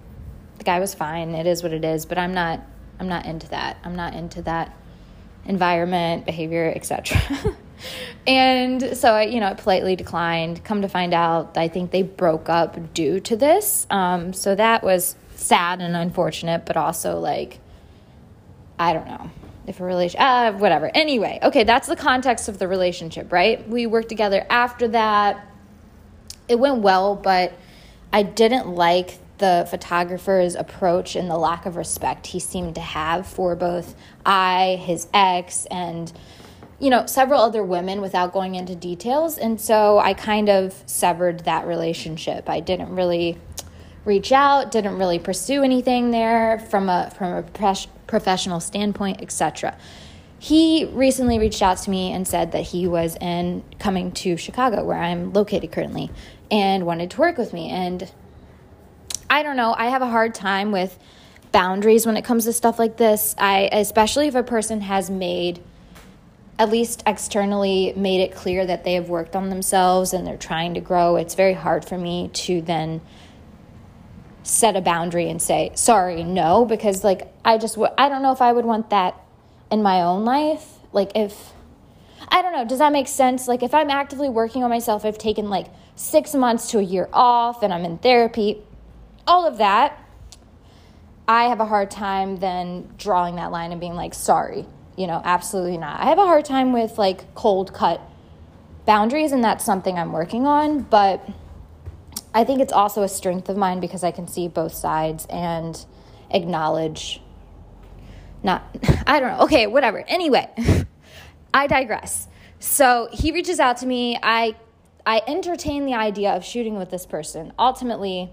the 0.58 0.64
guy 0.64 0.80
was 0.80 0.94
fine. 0.94 1.34
It 1.34 1.46
is 1.46 1.62
what 1.62 1.72
it 1.72 1.84
is, 1.84 2.04
but 2.04 2.18
I'm 2.18 2.34
not, 2.34 2.60
I'm 3.00 3.08
not 3.08 3.24
into 3.24 3.48
that. 3.48 3.78
I'm 3.84 3.96
not 3.96 4.12
into 4.14 4.42
that 4.42 4.76
environment, 5.46 6.26
behavior, 6.26 6.70
etc. 6.76 7.56
and 8.26 8.96
so 8.96 9.12
I, 9.12 9.22
you 9.24 9.40
know, 9.40 9.54
politely 9.54 9.96
declined. 9.96 10.64
Come 10.64 10.82
to 10.82 10.88
find 10.88 11.14
out, 11.14 11.56
I 11.56 11.68
think 11.68 11.90
they 11.90 12.02
broke 12.02 12.48
up 12.48 12.94
due 12.94 13.20
to 13.20 13.36
this. 13.36 13.86
Um, 13.90 14.32
so 14.32 14.54
that 14.54 14.82
was 14.82 15.16
sad 15.34 15.80
and 15.80 15.96
unfortunate, 15.96 16.66
but 16.66 16.76
also 16.76 17.18
like, 17.18 17.58
I 18.78 18.92
don't 18.92 19.06
know 19.06 19.30
if 19.68 19.80
a 19.80 19.84
relation 19.84 20.18
uh 20.18 20.52
whatever 20.52 20.90
anyway 20.94 21.38
okay 21.42 21.62
that's 21.62 21.86
the 21.86 21.94
context 21.94 22.48
of 22.48 22.58
the 22.58 22.66
relationship 22.66 23.30
right 23.30 23.68
we 23.68 23.86
worked 23.86 24.08
together 24.08 24.46
after 24.48 24.88
that 24.88 25.46
it 26.48 26.58
went 26.58 26.78
well 26.78 27.14
but 27.14 27.52
i 28.10 28.22
didn't 28.22 28.66
like 28.66 29.18
the 29.36 29.68
photographer's 29.70 30.54
approach 30.54 31.14
and 31.14 31.30
the 31.30 31.36
lack 31.36 31.66
of 31.66 31.76
respect 31.76 32.28
he 32.28 32.40
seemed 32.40 32.74
to 32.74 32.80
have 32.80 33.26
for 33.26 33.54
both 33.54 33.94
i 34.24 34.80
his 34.82 35.06
ex 35.12 35.66
and 35.66 36.12
you 36.80 36.90
know 36.90 37.06
several 37.06 37.40
other 37.40 37.62
women 37.62 38.00
without 38.00 38.32
going 38.32 38.54
into 38.54 38.74
details 38.74 39.36
and 39.38 39.60
so 39.60 39.98
i 39.98 40.14
kind 40.14 40.48
of 40.48 40.82
severed 40.86 41.40
that 41.40 41.66
relationship 41.66 42.48
i 42.48 42.60
didn't 42.60 42.94
really 42.94 43.36
reach 44.04 44.32
out 44.32 44.70
didn't 44.70 44.96
really 44.96 45.18
pursue 45.18 45.62
anything 45.62 46.10
there 46.10 46.58
from 46.58 46.88
a 46.88 47.10
from 47.16 47.32
a 47.32 47.42
professional 48.08 48.58
standpoint, 48.58 49.22
etc. 49.22 49.76
He 50.40 50.84
recently 50.86 51.38
reached 51.38 51.62
out 51.62 51.78
to 51.78 51.90
me 51.90 52.12
and 52.12 52.26
said 52.26 52.52
that 52.52 52.62
he 52.62 52.88
was 52.88 53.16
in 53.20 53.62
coming 53.78 54.10
to 54.12 54.36
Chicago, 54.36 54.84
where 54.84 54.98
I'm 54.98 55.32
located 55.32 55.70
currently, 55.70 56.10
and 56.50 56.86
wanted 56.86 57.12
to 57.12 57.20
work 57.20 57.38
with 57.38 57.52
me. 57.52 57.68
And 57.70 58.10
I 59.30 59.44
don't 59.44 59.56
know, 59.56 59.74
I 59.76 59.88
have 59.88 60.02
a 60.02 60.08
hard 60.08 60.34
time 60.34 60.72
with 60.72 60.98
boundaries 61.52 62.06
when 62.06 62.16
it 62.16 62.24
comes 62.24 62.44
to 62.46 62.52
stuff 62.52 62.78
like 62.78 62.96
this. 62.96 63.36
I 63.38 63.68
especially 63.70 64.26
if 64.26 64.34
a 64.34 64.42
person 64.42 64.80
has 64.80 65.08
made 65.08 65.62
at 66.58 66.70
least 66.70 67.02
externally 67.06 67.92
made 67.96 68.20
it 68.20 68.34
clear 68.34 68.66
that 68.66 68.84
they 68.84 68.94
have 68.94 69.08
worked 69.08 69.36
on 69.36 69.48
themselves 69.48 70.12
and 70.12 70.26
they're 70.26 70.36
trying 70.36 70.74
to 70.74 70.80
grow. 70.80 71.16
It's 71.16 71.34
very 71.34 71.54
hard 71.54 71.84
for 71.84 71.96
me 71.96 72.30
to 72.32 72.60
then 72.62 73.00
set 74.42 74.76
a 74.76 74.80
boundary 74.80 75.28
and 75.28 75.42
say 75.42 75.70
sorry 75.74 76.24
no 76.24 76.64
because 76.64 77.04
like 77.04 77.30
i 77.44 77.58
just 77.58 77.74
w- 77.74 77.92
i 77.98 78.08
don't 78.08 78.22
know 78.22 78.32
if 78.32 78.40
i 78.40 78.50
would 78.50 78.64
want 78.64 78.88
that 78.88 79.14
in 79.70 79.82
my 79.82 80.00
own 80.00 80.24
life 80.24 80.78
like 80.90 81.10
if 81.14 81.52
i 82.28 82.40
don't 82.40 82.54
know 82.54 82.64
does 82.64 82.78
that 82.78 82.90
make 82.90 83.06
sense 83.06 83.46
like 83.46 83.62
if 83.62 83.74
i'm 83.74 83.90
actively 83.90 84.30
working 84.30 84.64
on 84.64 84.70
myself 84.70 85.04
i've 85.04 85.18
taken 85.18 85.50
like 85.50 85.66
six 85.96 86.34
months 86.34 86.70
to 86.70 86.78
a 86.78 86.82
year 86.82 87.10
off 87.12 87.62
and 87.62 87.74
i'm 87.74 87.84
in 87.84 87.98
therapy 87.98 88.62
all 89.26 89.46
of 89.46 89.58
that 89.58 90.02
I 91.28 91.44
have 91.44 91.60
a 91.60 91.66
hard 91.66 91.90
time 91.90 92.38
then 92.38 92.88
drawing 92.96 93.36
that 93.36 93.50
line 93.52 93.70
and 93.70 93.78
being 93.78 93.94
like, 93.94 94.14
sorry, 94.14 94.64
you 94.98 95.06
know, 95.06 95.22
absolutely 95.24 95.78
not. 95.78 96.00
I 96.00 96.06
have 96.06 96.18
a 96.18 96.24
hard 96.24 96.44
time 96.44 96.72
with 96.72 96.98
like 96.98 97.32
cold 97.36 97.72
cut 97.72 98.00
boundaries, 98.84 99.30
and 99.30 99.44
that's 99.44 99.64
something 99.64 99.96
I'm 99.96 100.12
working 100.12 100.44
on. 100.44 100.80
But 100.80 101.24
I 102.34 102.42
think 102.42 102.60
it's 102.60 102.72
also 102.72 103.04
a 103.04 103.08
strength 103.08 103.48
of 103.48 103.56
mine 103.56 103.78
because 103.78 104.02
I 104.02 104.10
can 104.10 104.26
see 104.26 104.48
both 104.48 104.74
sides 104.74 105.24
and 105.30 105.86
acknowledge. 106.30 107.22
Not, 108.42 108.64
I 109.06 109.20
don't 109.20 109.38
know. 109.38 109.44
Okay, 109.44 109.68
whatever. 109.68 110.04
Anyway, 110.08 110.48
I 111.54 111.68
digress. 111.68 112.26
So 112.58 113.08
he 113.12 113.30
reaches 113.30 113.60
out 113.60 113.76
to 113.78 113.86
me. 113.86 114.18
I 114.20 114.56
I 115.06 115.22
entertain 115.28 115.86
the 115.86 115.94
idea 115.94 116.32
of 116.32 116.44
shooting 116.44 116.76
with 116.76 116.90
this 116.90 117.06
person. 117.06 117.52
Ultimately, 117.56 118.30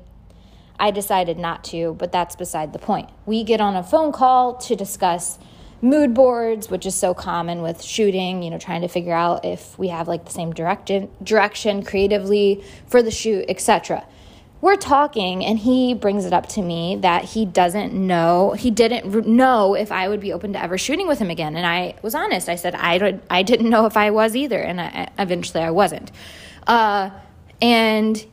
I 0.79 0.89
decided 0.89 1.38
not 1.38 1.63
to, 1.65 1.93
but 1.93 2.12
that's 2.12 2.36
beside 2.36 2.74
the 2.74 2.79
point. 2.79 3.10
We 3.27 3.43
get 3.43 3.62
on 3.62 3.75
a 3.75 3.84
phone 3.84 4.12
call 4.12 4.55
to 4.55 4.75
discuss 4.75 5.38
mood 5.82 6.13
boards, 6.13 6.70
which 6.70 6.86
is 6.86 6.96
so 6.96 7.13
common 7.13 7.62
with 7.62 7.82
shooting, 7.82 8.44
you 8.44 8.50
know, 8.50 8.58
trying 8.58 8.82
to 8.82 8.88
figure 8.88 9.13
out 9.13 9.46
if 9.46 9.77
we 9.77 9.89
have 9.89 10.08
like 10.08 10.25
the 10.25 10.32
same 10.32 10.53
direction 10.53 11.10
direction 11.24 11.84
creatively 11.84 12.63
for 12.88 13.01
the 13.01 13.12
shoot, 13.12 13.46
etc. 13.48 14.05
We're 14.62 14.77
talking 14.77 15.46
and 15.46 15.60
he 15.60 15.94
brings 15.94 16.25
it 16.25 16.34
up 16.34 16.48
to 16.50 16.62
me 16.62 16.96
that 17.01 17.24
he 17.24 17.46
doesn't 17.46 17.94
know, 17.94 18.53
he 18.53 18.72
didn't 18.72 19.27
know 19.27 19.75
if 19.75 19.91
I 19.91 20.08
would 20.08 20.22
be 20.22 20.34
open 20.34 20.53
to 20.53 20.63
ever 20.63 20.77
shooting 20.77 21.08
with 21.08 21.20
him 21.20 21.29
again. 21.29 21.55
And 21.55 21.67
I 21.67 21.96
was 22.01 22.15
honest. 22.15 22.50
I 22.50 22.55
said 22.55 22.74
I 22.74 22.98
don't, 22.98 23.24
I 23.29 23.44
didn't 23.44 23.70
know 23.70 23.86
if 23.86 23.96
I 23.96 24.10
was 24.10 24.36
either 24.36 24.60
and 24.60 24.82
I, 24.82 25.10
eventually 25.20 25.63
I 25.63 25.72
wasn't. 25.72 26.12
Uh, 26.65 27.12
and 27.62 28.25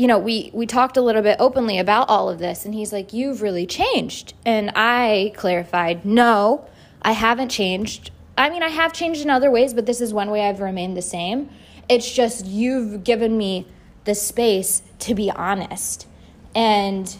you 0.00 0.06
know, 0.06 0.18
we 0.18 0.50
we 0.54 0.64
talked 0.64 0.96
a 0.96 1.02
little 1.02 1.20
bit 1.20 1.36
openly 1.38 1.78
about 1.78 2.08
all 2.08 2.30
of 2.30 2.38
this 2.38 2.64
and 2.64 2.72
he's 2.72 2.90
like, 2.90 3.12
"You've 3.12 3.42
really 3.42 3.66
changed." 3.66 4.32
And 4.46 4.72
I 4.74 5.30
clarified, 5.36 6.06
"No, 6.06 6.64
I 7.02 7.12
haven't 7.12 7.50
changed. 7.50 8.10
I 8.38 8.48
mean, 8.48 8.62
I 8.62 8.70
have 8.70 8.94
changed 8.94 9.20
in 9.20 9.28
other 9.28 9.50
ways, 9.50 9.74
but 9.74 9.84
this 9.84 10.00
is 10.00 10.14
one 10.14 10.30
way 10.30 10.48
I've 10.48 10.60
remained 10.60 10.96
the 10.96 11.02
same. 11.02 11.50
It's 11.86 12.10
just 12.10 12.46
you've 12.46 13.04
given 13.04 13.36
me 13.36 13.66
the 14.04 14.14
space 14.14 14.80
to 15.00 15.14
be 15.14 15.30
honest." 15.30 16.06
And 16.54 17.14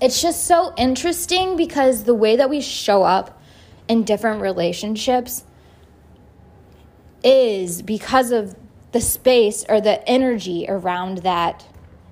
it's 0.00 0.22
just 0.22 0.46
so 0.46 0.72
interesting 0.76 1.56
because 1.56 2.04
the 2.04 2.14
way 2.14 2.36
that 2.36 2.48
we 2.48 2.60
show 2.60 3.02
up 3.02 3.40
in 3.88 4.04
different 4.04 4.40
relationships 4.40 5.42
is 7.24 7.82
because 7.82 8.30
of 8.30 8.54
the 8.96 9.00
space 9.02 9.62
or 9.68 9.78
the 9.78 10.08
energy 10.08 10.64
around 10.70 11.18
that 11.18 11.66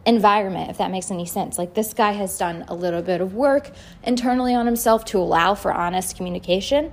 environment, 0.04 0.68
if 0.68 0.76
that 0.76 0.90
makes 0.90 1.10
any 1.10 1.24
sense. 1.24 1.56
Like 1.56 1.72
this 1.72 1.94
guy 1.94 2.12
has 2.12 2.36
done 2.36 2.62
a 2.68 2.74
little 2.74 3.00
bit 3.00 3.22
of 3.22 3.32
work 3.32 3.70
internally 4.02 4.54
on 4.54 4.66
himself 4.66 5.02
to 5.06 5.18
allow 5.18 5.54
for 5.54 5.72
honest 5.72 6.14
communication, 6.14 6.92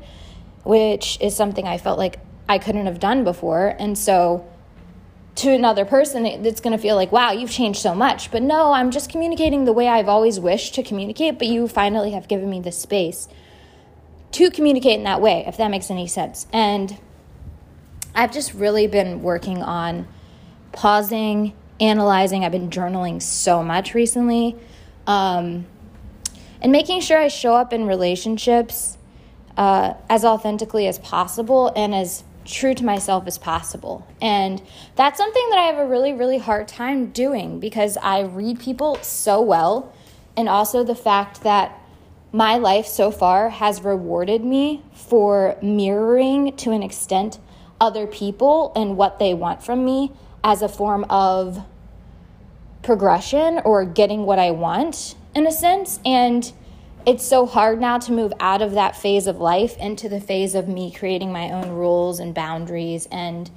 which 0.63 1.19
is 1.19 1.36
something 1.36 1.67
I 1.67 1.77
felt 1.77 2.00
like 2.00 2.19
I 2.48 2.57
couldn't 2.57 2.86
have 2.86 3.01
done 3.01 3.25
before. 3.25 3.75
And 3.79 3.98
so 3.98 4.50
to 5.36 5.51
another 5.51 5.83
person, 5.83 6.25
it's 6.25 6.62
going 6.62 6.71
to 6.71 6.81
feel 6.81 6.95
like, 6.95 7.12
wow, 7.12 7.33
you've 7.33 7.51
changed 7.51 7.81
so 7.81 7.93
much. 7.93 8.31
But 8.31 8.43
no, 8.43 8.71
I'm 8.71 8.91
just 8.91 9.12
communicating 9.12 9.65
the 9.65 9.74
way 9.74 9.89
I've 9.89 10.07
always 10.07 10.39
wished 10.39 10.74
to 10.75 10.83
communicate, 10.83 11.38
but 11.38 11.48
you 11.48 11.67
finally 11.67 12.12
have 12.12 12.29
given 12.29 12.50
me 12.50 12.62
the 12.62 12.71
space 12.71 13.27
to 14.31 14.50
communicate 14.51 15.00
in 15.00 15.03
that 15.03 15.19
way, 15.19 15.43
if 15.45 15.57
that 15.57 15.69
makes 15.69 15.91
any 15.91 16.07
sense. 16.07 16.48
And 16.53 16.98
I've 18.13 18.32
just 18.32 18.53
really 18.53 18.88
been 18.88 19.22
working 19.22 19.62
on 19.62 20.08
pausing, 20.71 21.54
analyzing. 21.80 22.43
I've 22.43 22.52
been 22.52 22.69
journaling 22.69 23.21
so 23.21 23.63
much 23.63 23.93
recently. 23.93 24.56
Um, 25.08 25.65
and 26.62 26.71
making 26.71 27.02
sure 27.02 27.17
I 27.17 27.28
show 27.28 27.56
up 27.56 27.74
in 27.74 27.88
relationships 27.88 28.97
uh, 29.58 29.93
as 30.10 30.24
authentically 30.24 30.88
as 30.88 31.00
possible 31.00 31.71
and 31.76 31.93
as 31.95 32.24
true 32.45 32.74
to 32.74 32.84
myself 32.84 33.28
as 33.28 33.38
possible. 33.38 34.08
And 34.21 34.62
that's 34.95 35.17
something 35.17 35.50
that 35.50 35.60
I 35.60 35.63
have 35.63 35.78
a 35.78 35.88
really, 35.88 36.13
really 36.13 36.38
hard 36.38 36.67
time 36.67 37.08
doing 37.12 37.60
because 37.60 37.97
I 37.97 38.21
read 38.21 38.60
people 38.60 38.97
so 39.02 39.41
well. 39.41 39.93
And 40.38 40.47
also 40.47 40.84
the 40.84 40.95
fact 40.95 41.43
that 41.43 41.78
my 42.32 42.56
life 42.56 42.86
so 42.86 43.12
far 43.12 43.50
has 43.50 43.84
rewarded 43.84 44.43
me 44.43 44.84
for 44.93 45.58
mirroring 45.62 46.56
to 46.58 46.71
an 46.71 46.82
extent 46.82 47.39
other 47.82 48.08
people 48.08 48.72
and 48.76 48.96
what 48.96 49.20
they 49.20 49.34
want 49.34 49.62
from 49.63 49.84
me 49.84 50.12
as 50.44 50.62
a 50.62 50.70
form 50.70 51.04
of 51.10 51.65
progression 52.84 53.60
or 53.65 53.84
getting 53.84 54.26
what 54.26 54.39
I 54.39 54.52
want 54.52 55.15
in 55.36 55.46
a 55.46 55.52
sense. 55.52 56.00
And 56.06 56.52
it's 57.06 57.26
so 57.26 57.48
hard 57.48 57.82
now 57.82 57.98
to 57.98 58.12
move 58.12 58.32
out 58.39 58.62
of 58.62 58.74
that 58.74 58.96
phase 58.96 59.26
of 59.26 59.38
life 59.38 59.76
into 59.78 60.08
the 60.08 60.22
phase 60.22 60.54
of 60.54 60.67
me 60.67 60.91
creating 60.91 61.32
my 61.32 61.52
own 61.52 61.72
rules 61.72 62.20
and 62.20 62.34
boundaries 62.34 63.08
and 63.12 63.50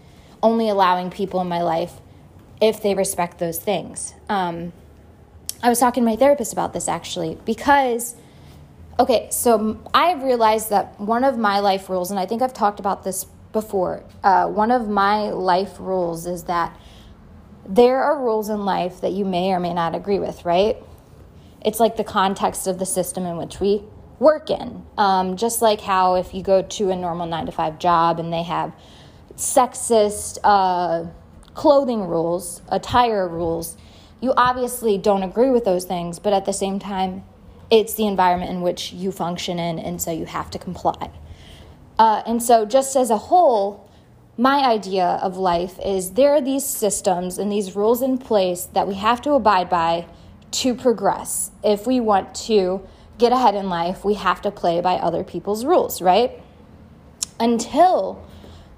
only 0.43 0.69
allowing 0.69 1.11
people 1.11 1.41
in 1.41 1.49
my 1.49 1.63
life 1.63 1.93
if 2.61 2.83
they 2.83 2.95
respect 2.95 3.39
those 3.39 3.59
things. 3.59 4.15
Um, 4.29 4.73
I 5.63 5.69
was 5.69 5.79
talking 5.79 6.03
to 6.03 6.11
my 6.11 6.17
therapist 6.17 6.53
about 6.53 6.73
this 6.73 6.89
actually 6.89 7.39
because, 7.45 8.15
okay, 8.99 9.29
so 9.31 9.79
I've 9.93 10.23
realized 10.23 10.71
that 10.71 10.99
one 10.99 11.25
of 11.25 11.37
my 11.37 11.59
life 11.61 11.91
rules, 11.91 12.11
and 12.11 12.19
I 12.21 12.27
think 12.27 12.41
I've 12.41 12.55
talked 12.55 12.81
about 12.81 13.05
this 13.05 13.27
before. 13.55 14.05
Uh, 14.23 14.47
one 14.49 14.71
of 14.71 14.87
my 14.87 15.31
life 15.31 15.77
rules 15.79 16.27
is 16.27 16.45
that 16.45 16.77
there 17.67 18.03
are 18.03 18.23
rules 18.23 18.51
in 18.51 18.67
life 18.67 19.01
that 19.01 19.13
you 19.13 19.25
may 19.25 19.53
or 19.53 19.61
may 19.61 19.73
not 19.73 19.95
agree 19.95 20.19
with, 20.19 20.45
right? 20.45 20.77
It's 21.65 21.81
like 21.81 21.97
the 21.97 22.05
context 22.05 22.67
of 22.67 22.79
the 22.79 22.85
system 22.85 23.25
in 23.25 23.39
which 23.39 23.61
we 23.61 23.83
work 24.19 24.51
in. 24.51 24.85
Um, 24.99 25.39
just 25.39 25.63
like 25.63 25.81
how 25.81 26.17
if 26.17 26.35
you 26.35 26.43
go 26.43 26.61
to 26.61 26.91
a 26.91 26.97
normal 26.97 27.27
nine 27.27 27.47
to 27.47 27.53
five 27.53 27.79
job 27.79 28.21
and 28.21 28.31
they 28.31 28.43
have 28.43 28.75
sexist 29.37 30.39
uh, 30.45 31.07
clothing 31.55 32.03
rules, 32.07 32.61
attire 32.69 33.27
rules, 33.27 33.79
you 34.21 34.35
obviously 34.37 34.99
don't 34.99 35.23
agree 35.23 35.51
with 35.51 35.65
those 35.65 35.85
things, 35.85 36.19
but 36.19 36.35
at 36.35 36.45
the 36.45 36.53
same 36.53 36.79
time, 36.79 37.25
it's 37.71 37.95
the 37.95 38.07
environment 38.07 38.51
in 38.51 38.61
which 38.61 38.93
you 38.93 39.11
function 39.11 39.59
in, 39.59 39.79
and 39.79 40.01
so 40.01 40.11
you 40.11 40.27
have 40.27 40.51
to 40.51 40.59
comply. 40.59 41.11
Uh, 41.99 42.23
and 42.27 42.43
so, 42.43 42.65
just 42.67 42.97
as 42.97 43.11
a 43.11 43.17
whole, 43.17 43.89
my 44.37 44.65
idea 44.65 45.21
of 45.23 45.37
life 45.37 45.79
is 45.85 46.13
there 46.13 46.35
are 46.35 46.41
these 46.41 46.65
systems 46.65 47.39
and 47.39 47.53
these 47.53 47.77
rules 47.77 48.03
in 48.03 48.19
place 48.19 48.65
that 48.73 48.89
we 48.89 48.95
have 48.95 49.23
to 49.23 49.33
abide 49.33 49.71
by 49.71 50.07
to 50.51 50.75
progress. 50.75 51.53
If 51.63 51.87
we 51.87 52.01
want 52.01 52.35
to 52.47 52.87
get 53.19 53.33
ahead 53.33 53.55
in 53.55 53.69
life, 53.69 54.05
we 54.05 54.15
have 54.15 54.43
to 54.43 54.51
play 54.51 54.81
by 54.81 54.95
other 54.95 55.23
people's 55.23 55.65
rules, 55.65 56.03
right? 56.03 56.33
Until 57.39 58.25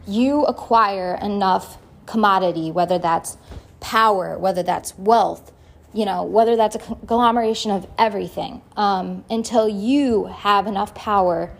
you 0.06 0.44
acquire 0.44 1.18
enough 1.22 1.78
commodity, 2.04 2.70
whether 2.70 2.98
that's 2.98 3.38
power, 3.80 4.38
whether 4.38 4.62
that's 4.62 4.96
wealth, 4.98 5.52
you 5.94 6.04
know, 6.04 6.22
whether 6.22 6.54
that's 6.54 6.76
a 6.76 6.78
conglomeration 6.78 7.70
of 7.70 7.86
everything, 7.98 8.60
um, 8.76 9.24
until 9.30 9.68
you 9.68 10.26
have 10.26 10.66
enough 10.66 10.94
power 10.94 11.50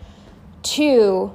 to 0.61 1.33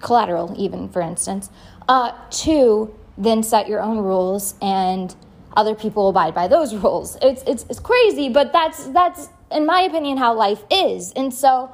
collateral, 0.00 0.54
even 0.56 0.88
for 0.88 1.00
instance, 1.00 1.50
uh, 1.88 2.12
to 2.30 2.94
then 3.18 3.42
set 3.42 3.68
your 3.68 3.80
own 3.80 3.98
rules 3.98 4.54
and 4.60 5.14
other 5.56 5.74
people 5.74 6.08
abide 6.08 6.34
by 6.34 6.48
those 6.48 6.74
rules. 6.84 7.16
It's, 7.22 7.42
it's, 7.46 7.64
it's 7.68 7.80
crazy, 7.80 8.28
but 8.28 8.52
that's, 8.52 8.86
that's, 8.88 9.28
in 9.50 9.66
my 9.66 9.82
opinion, 9.82 10.18
how 10.18 10.34
life 10.34 10.62
is. 10.70 11.12
And 11.12 11.32
so, 11.32 11.72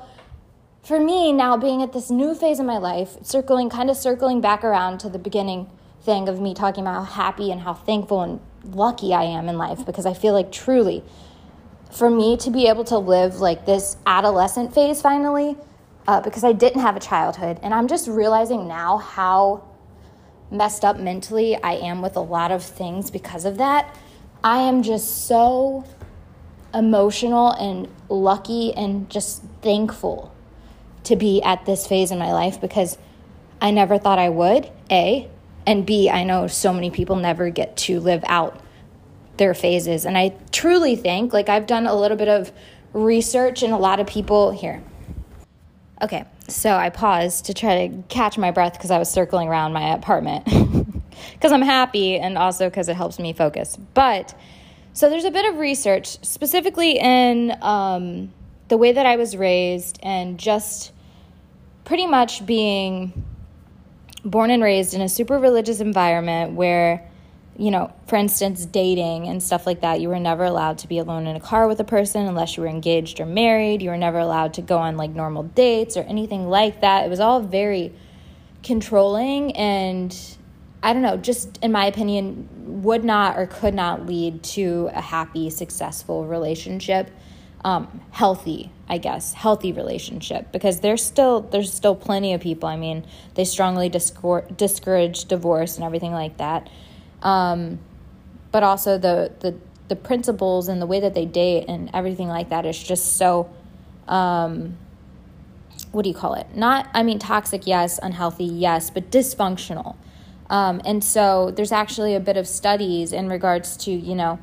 for 0.83 0.99
me, 0.99 1.33
now 1.33 1.57
being 1.57 1.83
at 1.83 1.93
this 1.93 2.11
new 2.11 2.35
phase 2.35 2.59
of 2.59 2.67
my 2.67 2.79
life, 2.79 3.17
circling, 3.23 3.71
kind 3.71 3.89
of 3.89 3.97
circling 3.97 4.41
back 4.41 4.65
around 4.65 4.99
to 4.99 5.09
the 5.09 5.19
beginning 5.19 5.71
thing 6.03 6.29
of 6.29 6.41
me 6.41 6.55
talking 6.55 6.83
about 6.83 7.07
how 7.07 7.23
happy 7.25 7.53
and 7.53 7.61
how 7.61 7.73
thankful 7.73 8.23
and 8.23 8.41
lucky 8.65 9.15
I 9.15 9.23
am 9.23 9.49
in 9.49 9.59
life, 9.59 9.87
because 9.87 10.07
I 10.07 10.15
feel 10.15 10.33
like 10.33 10.51
truly, 10.51 11.05
for 11.93 12.11
me 12.11 12.37
to 12.39 12.51
be 12.51 12.67
able 12.67 12.85
to 12.85 12.99
live 12.99 13.37
like 13.37 13.67
this 13.67 13.97
adolescent 14.07 14.75
phase 14.75 15.01
finally, 15.01 15.57
uh, 16.07 16.21
because 16.21 16.45
I 16.45 16.53
didn't 16.53 16.81
have 16.81 16.97
a 16.97 17.01
childhood. 17.01 17.59
And 17.63 17.73
I'm 17.73 17.89
just 17.89 18.09
realizing 18.09 18.69
now 18.69 18.99
how 18.99 19.65
messed 20.51 20.85
up 20.85 20.99
mentally 20.99 21.57
I 21.57 21.75
am 21.75 22.03
with 22.03 22.17
a 22.17 22.21
lot 22.21 22.51
of 22.51 22.63
things 22.63 23.11
because 23.11 23.45
of 23.45 23.59
that. 23.59 23.97
I 24.45 24.59
am 24.59 24.83
just 24.83 25.27
so 25.27 25.85
emotional 26.75 27.53
and 27.53 27.89
lucky 28.09 28.73
and 28.75 29.09
just 29.09 29.43
thankful 29.61 30.35
to 31.05 31.17
be 31.17 31.43
at 31.43 31.65
this 31.67 31.87
phase 31.87 32.11
in 32.11 32.19
my 32.19 32.33
life 32.33 32.61
because 32.61 32.99
I 33.61 33.71
never 33.71 33.99
thought 33.99 34.19
I 34.19 34.29
would, 34.29 34.71
A, 34.91 35.29
and 35.67 35.87
B, 35.87 36.11
I 36.11 36.25
know 36.25 36.47
so 36.49 36.73
many 36.73 36.91
people 36.91 37.17
never 37.17 37.51
get 37.51 37.77
to 37.79 38.01
live 38.01 38.25
out 38.27 38.61
their 39.37 39.55
phases. 39.55 40.05
And 40.05 40.19
I 40.19 40.35
truly 40.51 40.97
think, 40.97 41.33
like, 41.33 41.49
I've 41.49 41.67
done 41.67 41.87
a 41.87 41.95
little 41.95 42.17
bit 42.17 42.29
of 42.29 42.53
research, 42.93 43.63
and 43.63 43.73
a 43.73 43.77
lot 43.77 44.01
of 44.01 44.07
people 44.07 44.51
here, 44.51 44.83
Okay, 46.03 46.25
so 46.49 46.75
I 46.75 46.91
paused 46.91 47.45
to 47.45 47.55
try 47.55 47.87
to 47.87 48.03
catch 48.09 48.37
my 48.37 48.51
breath 48.51 48.73
because 48.73 48.91
I 48.91 48.99
was 48.99 49.09
circling 49.09 49.47
around 49.49 49.73
my 49.73 49.95
apartment 49.95 50.45
because 51.35 51.53
I'm 51.53 51.63
happy 51.63 52.19
and 52.19 52.37
also 52.37 52.69
because 52.69 52.89
it 52.89 52.95
helps 52.95 53.21
me 53.21 53.33
focus. 53.33 53.77
But 53.95 54.35
so 54.95 55.09
there's 55.09 55.25
a 55.25 55.31
bit 55.31 55.45
of 55.53 55.61
research 55.61 56.19
specifically 56.25 56.99
in 56.99 57.57
um, 57.63 58.33
the 58.67 58.77
way 58.77 58.91
that 58.93 59.07
I 59.07 59.15
was 59.15 59.37
raised 59.37 60.01
and 60.03 60.39
just 60.39 60.93
pretty 61.85 62.07
much 62.07 62.45
being 62.45 63.25
born 64.25 64.51
and 64.51 64.61
raised 64.61 64.95
in 64.95 65.03
a 65.03 65.09
super 65.09 65.39
religious 65.39 65.79
environment 65.79 66.55
where 66.55 67.09
you 67.57 67.71
know, 67.71 67.93
for 68.07 68.17
instance, 68.17 68.65
dating 68.65 69.29
and 69.29 69.43
stuff 69.43 69.67
like 69.67 69.83
that, 69.83 70.01
you 70.01 70.09
were 70.09 70.19
never 70.19 70.45
allowed 70.45 70.79
to 70.79 70.89
be 70.89 70.99
alone 70.99 71.27
in 71.27 71.37
a 71.37 71.41
car 71.41 71.69
with 71.69 71.81
a 71.81 71.85
person 71.85 72.27
unless 72.27 72.57
you 72.57 72.63
were 72.63 72.69
engaged 72.69 73.21
or 73.21 73.27
married. 73.27 73.83
You 73.83 73.91
were 73.91 73.99
never 73.99 74.19
allowed 74.19 74.55
to 74.55 74.63
go 74.63 74.79
on 74.79 74.97
like 74.97 75.11
normal 75.11 75.43
dates 75.43 75.97
or 75.97 76.01
anything 76.03 76.49
like 76.49 76.81
that. 76.81 77.05
It 77.05 77.11
was 77.11 77.21
all 77.21 77.41
very 77.41 77.93
controlling 78.63 79.55
and 79.57 80.17
I 80.83 80.93
don't 80.93 81.03
know, 81.03 81.17
just 81.17 81.59
in 81.63 81.71
my 81.71 81.87
opinion, 81.87 82.49
would 82.83 83.05
not 83.05 83.39
or 83.39 83.47
could 83.47 83.75
not 83.75 84.07
lead 84.07 84.43
to 84.43 84.91
a 84.93 85.01
happy, 85.01 85.49
successful 85.51 86.27
relationship. 86.27 87.11
Um, 87.65 88.01
healthy, 88.11 88.73
I 88.89 88.99
guess, 88.99 89.35
healthy 89.35 89.73
relationship 89.73 90.51
because 90.51 90.81
there's 90.81 91.05
still 91.05 91.43
there's 91.43 91.73
still 91.73 91.95
plenty 91.95 92.33
of 92.33 92.41
people. 92.41 92.69
I 92.69 92.77
mean, 92.77 93.07
they 93.35 93.45
strongly 93.45 93.89
discour- 93.89 94.57
discourage 94.57 95.27
divorce 95.27 95.77
and 95.77 95.85
everything 95.85 96.11
like 96.11 96.39
that. 96.39 96.69
Um, 97.23 97.79
but 98.51 98.63
also 98.63 98.99
the 98.99 99.33
the 99.41 99.55
the 99.89 99.97
principles 99.97 100.69
and 100.69 100.81
the 100.81 100.87
way 100.87 101.01
that 101.01 101.15
they 101.15 101.27
date 101.27 101.67
and 101.69 101.91
everything 101.93 102.29
like 102.29 102.49
that 102.51 102.67
is 102.67 102.83
just 102.83 103.17
so 103.17 103.51
um, 104.09 104.77
what 105.93 106.03
do 106.03 106.09
you 106.09 106.15
call 106.15 106.35
it? 106.35 106.47
Not, 106.55 106.89
I 106.95 107.03
mean, 107.03 107.19
toxic, 107.19 107.67
yes, 107.67 108.01
unhealthy, 108.03 108.45
yes, 108.45 108.91
but 108.91 109.11
dysfunctional. 109.11 109.97
Um, 110.49 110.81
and 110.85 111.05
so 111.05 111.51
there's 111.51 111.73
actually 111.73 112.15
a 112.15 112.21
bit 112.21 112.37
of 112.37 112.49
studies 112.49 113.13
in 113.13 113.29
regards 113.29 113.77
to, 113.79 113.91
you 113.91 114.15
know, 114.15 114.39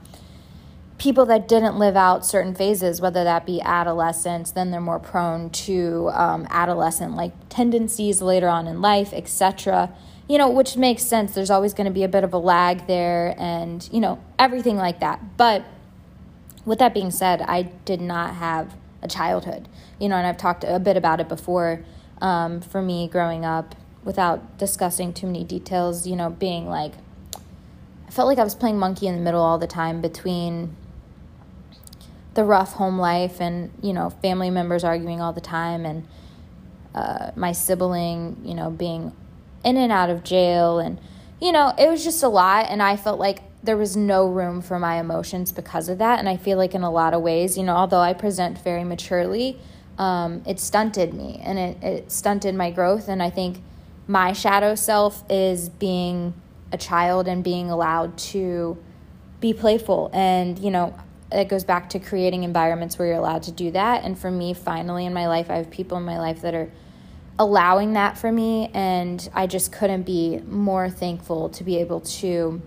people 0.98 1.26
that 1.26 1.48
didn't 1.48 1.78
live 1.78 1.96
out 1.96 2.26
certain 2.26 2.54
phases, 2.54 3.02
whether 3.02 3.24
that 3.24 3.46
be 3.46 3.62
adolescence, 3.62 4.52
then 4.52 4.72
they're 4.72 4.82
more 4.82 5.00
prone 5.00 5.50
to 5.50 6.10
um, 6.13 6.46
adolescent 6.50 7.15
like 7.15 7.32
tendencies 7.50 8.22
later 8.22 8.48
on 8.48 8.68
in 8.68 8.82
life, 8.82 9.13
etc. 9.13 9.92
You 10.30 10.38
know, 10.38 10.50
which 10.50 10.78
makes 10.78 11.04
sense. 11.04 11.34
There's 11.34 11.50
always 11.50 11.74
going 11.74 11.86
to 11.86 11.92
be 11.92 12.04
a 12.04 12.08
bit 12.08 12.24
of 12.24 12.34
a 12.34 12.38
lag 12.38 12.88
there, 12.88 13.36
and 13.38 13.88
you 13.92 14.00
know 14.00 14.24
everything 14.38 14.78
like 14.78 15.02
that. 15.02 15.38
But 15.38 15.65
with 16.65 16.80
that 16.80 16.94
being 16.94 17.12
said, 17.12 17.42
I 17.42 17.63
did 17.63 18.00
not 18.00 18.36
have 18.36 18.76
a 19.02 19.08
childhood. 19.08 19.68
You 20.00 20.08
know, 20.08 20.15
and 20.15 20.28
I've 20.28 20.38
talked 20.38 20.63
a 20.63 20.80
bit 20.80 20.96
about 20.96 21.20
it 21.20 21.28
before. 21.28 21.84
Um, 22.22 22.62
for 22.62 22.82
me, 22.82 23.08
growing 23.08 23.44
up, 23.44 23.76
without 24.04 24.58
discussing 24.58 25.13
too 25.13 25.28
many 25.28 25.44
details, 25.44 26.06
you 26.06 26.15
know, 26.15 26.30
being 26.30 26.68
like, 26.68 26.94
I 28.08 28.12
felt 28.12 28.28
like 28.28 28.39
I 28.39 28.44
was 28.44 28.56
playing 28.56 28.78
monkey 28.78 29.08
in 29.08 29.15
the 29.15 29.22
middle 29.22 29.42
all 29.42 29.58
the 29.58 29.68
time 29.68 30.02
between 30.02 30.76
the 32.34 32.44
rough 32.44 32.74
home 32.74 32.98
life 32.98 33.39
and, 33.39 33.72
you 33.82 33.94
know, 33.94 34.10
family 34.10 34.50
members 34.50 34.84
arguing 34.84 35.22
all 35.22 35.34
the 35.34 35.42
time 35.42 35.86
and 35.86 36.08
uh, 36.96 37.32
my 37.36 37.52
sibling, 37.52 38.38
you 38.44 38.54
know, 38.54 38.70
being 38.70 39.13
in 39.63 39.78
and 39.78 39.91
out 39.91 40.10
of 40.10 40.24
jail. 40.24 40.80
And, 40.80 41.00
you 41.41 41.52
know, 41.52 41.74
it 41.78 41.89
was 41.89 42.04
just 42.04 42.24
a 42.24 42.28
lot. 42.28 42.67
And 42.69 42.82
I 42.82 42.95
felt 42.95 43.19
like 43.19 43.41
there 43.63 43.78
was 43.78 43.98
no 43.98 44.28
room 44.28 44.62
for 44.62 44.80
my 44.80 45.00
emotions 45.00 45.52
because 45.52 45.89
of 45.89 45.98
that. 45.98 46.19
And 46.19 46.30
I 46.30 46.38
feel 46.38 46.58
like 46.58 46.74
in 46.74 46.84
a 46.84 46.91
lot 46.91 47.13
of 47.13 47.22
ways, 47.22 47.58
you 47.58 47.63
know, 47.63 47.76
although 47.76 48.00
I 48.00 48.13
present 48.13 48.58
very 48.60 48.84
maturely, 48.84 49.60
um, 49.98 50.41
it 50.48 50.60
stunted 50.60 51.13
me 51.13 51.41
and 51.43 51.60
it, 51.60 51.84
it 51.84 52.12
stunted 52.12 52.56
my 52.56 52.72
growth. 52.72 53.10
And 53.10 53.22
I 53.22 53.30
think 53.30 53.62
my 54.08 54.32
shadow 54.34 54.76
self 54.76 55.24
is 55.30 55.69
being 55.69 56.34
a 56.72 56.78
child 56.78 57.28
and 57.28 57.43
being 57.43 57.69
allowed 57.69 58.17
to 58.17 58.78
be 59.41 59.54
playful. 59.54 60.10
And, 60.13 60.58
you 60.58 60.72
know, 60.72 60.95
it 61.32 61.50
goes 61.50 61.63
back 61.63 61.89
to 61.91 62.00
creating 62.00 62.43
environments 62.43 62.98
where 62.98 63.10
you're 63.10 63.17
allowed 63.17 63.43
to 63.43 63.52
do 63.52 63.72
that. 63.72 64.04
And 64.04 64.17
for 64.17 64.32
me, 64.32 64.54
finally 64.54 65.06
in 65.06 65.13
my 65.13 65.28
life, 65.28 65.50
I 65.50 65.58
have 65.58 65.69
people 65.69 65.98
in 65.98 66.04
my 66.04 66.17
life 66.17 66.41
that 66.41 66.56
are 66.56 66.72
allowing 67.39 67.93
that 67.93 68.17
for 68.17 68.32
me. 68.32 68.69
And 68.73 69.28
I 69.34 69.47
just 69.47 69.71
couldn't 69.71 70.04
be 70.04 70.39
more 70.45 70.89
thankful 70.89 71.49
to 71.49 71.63
be 71.63 71.78
able 71.78 72.02
to 72.02 72.62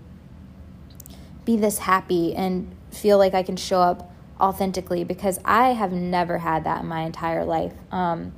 be 1.45 1.57
this 1.57 1.79
happy 1.79 2.35
and 2.35 2.75
feel 2.91 3.19
like 3.19 3.35
I 3.35 3.43
can 3.43 3.57
show 3.57 3.81
up 3.81 4.11
authentically 4.41 5.05
because 5.05 5.39
I 5.45 5.69
have 5.69 5.93
never 5.93 6.39
had 6.39 6.65
that 6.65 6.83
in 6.83 6.89
my 6.89 7.03
entire 7.03 7.45
life. 7.45 7.75
Um, 7.93 8.33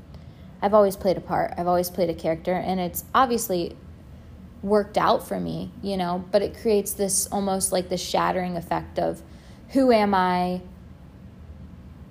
I've 0.61 0.75
always 0.75 0.97
played 0.97 1.17
a 1.17 1.21
part, 1.21 1.55
I've 1.57 1.67
always 1.67 1.91
played 1.91 2.11
a 2.11 2.15
character, 2.15 2.53
and 2.53 2.81
it's 2.81 3.05
obviously 3.15 3.77
worked 4.63 4.97
out 4.97 5.27
for 5.29 5.39
me, 5.39 5.71
you 5.83 5.97
know, 5.97 6.25
but 6.31 6.41
it 6.41 6.57
creates 6.59 6.95
this 6.95 7.27
almost 7.27 7.71
like 7.71 7.91
this 7.91 8.03
shattering 8.03 8.57
effect 8.57 8.99
of 8.99 9.23
who 9.71 9.93
am 9.93 10.15
I? 10.15 10.63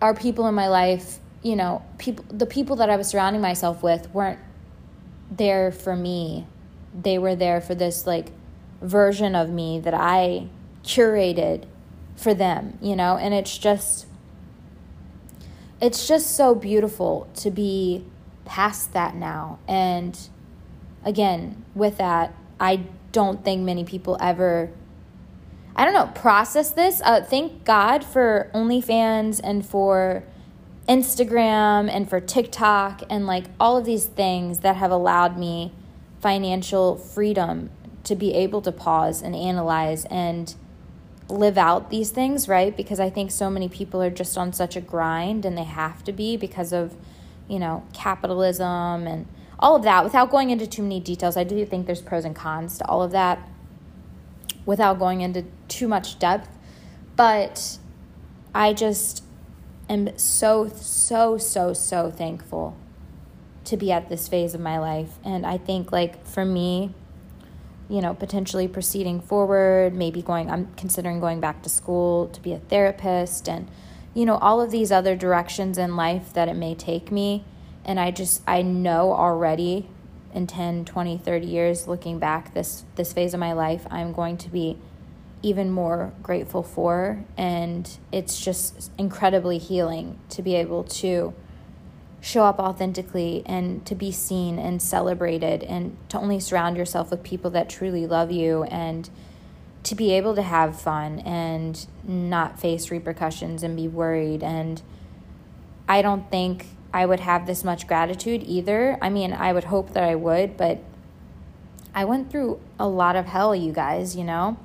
Are 0.02 0.14
people 0.14 0.48
in 0.48 0.54
my 0.54 0.68
life, 0.68 1.18
you 1.44 1.56
know, 1.58 1.84
people 1.98 2.26
the 2.30 2.46
people 2.46 2.78
that 2.78 2.90
I 2.90 2.96
was 2.96 3.08
surrounding 3.10 3.42
myself 3.42 3.84
with 3.84 4.10
weren't 4.14 4.40
there 5.30 5.72
for 5.72 5.96
me. 5.96 6.48
They 7.00 7.18
were 7.18 7.36
there 7.36 7.60
for 7.62 7.76
this 7.76 8.08
like 8.08 8.28
version 8.82 9.36
of 9.36 9.50
me 9.50 9.80
that 9.80 9.94
I 9.94 10.48
curated 10.84 11.66
for 12.16 12.34
them, 12.34 12.78
you 12.82 12.96
know, 12.96 13.18
and 13.18 13.34
it's 13.34 13.58
just 13.58 14.08
it's 15.82 16.08
just 16.08 16.36
so 16.36 16.56
beautiful 16.56 17.28
to 17.36 17.52
be 17.52 18.06
past 18.46 18.94
that 18.94 19.16
now. 19.16 19.60
And 19.68 20.18
again, 21.04 21.66
with 21.76 21.98
that, 21.98 22.34
I 22.60 22.86
don't 23.12 23.44
think 23.44 23.64
many 23.64 23.84
people 23.84 24.18
ever 24.20 24.72
I 25.76 25.86
don't 25.86 25.94
know, 25.94 26.12
process 26.14 26.72
this. 26.72 27.02
Uh, 27.04 27.22
thank 27.22 27.64
God 27.64 28.04
for 28.04 28.52
OnlyFans 28.54 29.42
and 29.44 29.66
for 29.66 30.24
Instagram 30.88 31.90
and 31.90 32.10
for 32.10 32.20
TikTok 32.20 33.04
and 33.10 33.26
like 33.26 33.46
all 33.60 33.78
of 33.78 33.86
these 33.86 34.06
things 34.06 34.60
that 34.60 34.76
have 34.76 34.92
allowed 34.92 35.38
me 35.38 35.72
financial 36.20 36.98
freedom 36.98 37.70
to 38.04 38.16
be 38.16 38.34
able 38.34 38.62
to 38.62 38.72
pause 38.72 39.22
and 39.22 39.36
analyze 39.36 40.06
and 40.06 40.56
live 41.30 41.58
out 41.58 41.90
these 41.90 42.12
things, 42.12 42.48
right? 42.48 42.76
Because 42.76 43.00
I 43.00 43.10
think 43.10 43.32
so 43.32 43.50
many 43.50 43.70
people 43.70 44.02
are 44.02 44.10
just 44.10 44.38
on 44.38 44.52
such 44.52 44.76
a 44.76 44.82
grind 44.82 45.46
and 45.46 45.58
they 45.58 45.64
have 45.64 46.04
to 46.04 46.12
be 46.12 46.36
because 46.36 46.74
of, 46.74 46.96
you 47.48 47.60
know, 47.60 47.84
capitalism 47.94 49.08
and 49.08 49.26
all 49.58 49.76
of 49.76 49.84
that. 49.84 50.04
Without 50.04 50.30
going 50.30 50.50
into 50.50 50.68
too 50.68 50.82
many 50.82 51.00
details, 51.00 51.38
I 51.38 51.46
do 51.46 51.66
think 51.66 51.86
there's 51.86 52.02
pros 52.02 52.26
and 52.26 52.36
cons 52.36 52.78
to 52.80 52.88
all 52.88 53.02
of 53.02 53.12
that 53.12 53.40
without 54.66 55.00
going 55.00 55.22
into 55.22 55.46
too 55.70 55.88
much 55.88 56.20
depth. 56.20 56.50
But 57.16 57.78
I 58.54 58.74
just 58.74 59.23
am 59.90 60.18
so, 60.18 60.68
so, 60.68 61.38
so, 61.38 61.74
so 61.74 62.12
thankful 62.12 62.78
to 63.66 63.78
be 63.78 63.92
at 63.92 64.10
this 64.10 64.28
phase 64.28 64.54
of 64.54 64.62
my 64.62 64.78
life. 64.78 65.18
And 65.24 65.46
I 65.46 65.58
think, 65.58 65.92
like, 65.92 66.26
for 66.26 66.46
me, 66.46 66.94
you 67.90 68.02
know, 68.02 68.14
potentially 68.14 68.68
proceeding 68.68 69.22
forward, 69.22 69.94
maybe 69.94 70.22
going, 70.22 70.50
I'm 70.50 70.74
considering 70.76 71.20
going 71.20 71.40
back 71.40 71.62
to 71.64 71.70
school 71.70 72.28
to 72.30 72.42
be 72.42 72.54
a 72.54 72.60
therapist 72.60 73.48
and, 73.48 73.70
you 74.14 74.26
know, 74.26 74.38
all 74.38 74.62
of 74.62 74.72
these 74.72 74.92
other 74.92 75.16
directions 75.16 75.78
in 75.78 75.96
life 75.96 76.34
that 76.34 76.48
it 76.48 76.56
may 76.56 76.76
take 76.76 77.12
me. 77.12 77.44
And 77.86 78.00
I 78.00 78.12
just, 78.12 78.42
I 78.48 78.62
know 78.62 79.14
already 79.14 79.90
in 80.34 80.48
10, 80.48 80.86
20, 80.86 81.18
30 81.18 81.46
years 81.46 81.88
looking 81.88 82.20
back 82.20 82.54
this, 82.54 82.86
this 82.96 83.14
phase 83.14 83.34
of 83.34 83.40
my 83.40 83.54
life, 83.54 83.86
I'm 83.92 84.14
going 84.14 84.38
to 84.38 84.50
be 84.50 84.78
even 85.44 85.70
more 85.70 86.14
grateful 86.24 86.64
for. 86.64 87.24
And 87.38 87.90
it's 88.12 88.44
just 88.44 88.92
incredibly 88.98 89.60
healing 89.60 90.20
to 90.30 90.42
be 90.42 90.56
able 90.56 90.84
to 90.86 91.34
show 92.22 92.46
up 92.46 92.58
authentically 92.58 93.44
and 93.46 93.86
to 93.86 93.94
be 93.94 94.12
seen 94.12 94.58
and 94.58 94.82
celebrated 94.82 95.62
and 95.64 95.96
to 96.08 96.18
only 96.18 96.40
surround 96.40 96.78
yourself 96.78 97.12
with 97.12 97.22
people 97.22 97.52
that 97.52 97.70
truly 97.70 98.08
love 98.08 98.32
you 98.32 98.64
and 98.64 99.10
to 99.84 99.94
be 99.94 100.14
able 100.14 100.34
to 100.34 100.42
have 100.42 100.80
fun 100.80 101.20
and 101.20 101.86
not 102.06 102.58
face 102.58 102.90
repercussions 102.90 103.62
and 103.62 103.76
be 103.76 103.90
worried 103.90 104.42
and 104.42 104.82
I 105.88 106.02
don't 106.02 106.30
think 106.32 106.68
I 106.94 107.06
would 107.06 107.20
have 107.20 107.46
this 107.46 107.64
much 107.64 107.88
gratitude 107.88 108.44
either. 108.46 108.98
I 109.02 109.10
mean, 109.10 109.34
I 109.34 109.52
would 109.52 109.66
hope 109.66 109.94
that 109.94 110.04
I 110.04 110.16
would, 110.16 110.56
but 110.56 110.82
I 111.94 112.06
went 112.06 112.32
through 112.32 112.62
a 112.80 112.88
lot 112.88 113.16
of 113.16 113.26
hell, 113.26 113.56
you 113.56 113.74
guys, 113.74 114.16
you 114.16 114.24
know? 114.24 114.58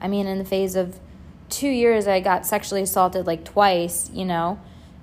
I 0.00 0.08
mean, 0.08 0.26
in 0.26 0.38
the 0.38 0.44
phase 0.44 0.76
of 0.76 1.00
2 1.50 1.68
years 1.68 2.06
I 2.06 2.20
got 2.20 2.46
sexually 2.46 2.82
assaulted 2.82 3.26
like 3.26 3.44
twice, 3.44 4.10
you 4.12 4.24
know? 4.24 4.58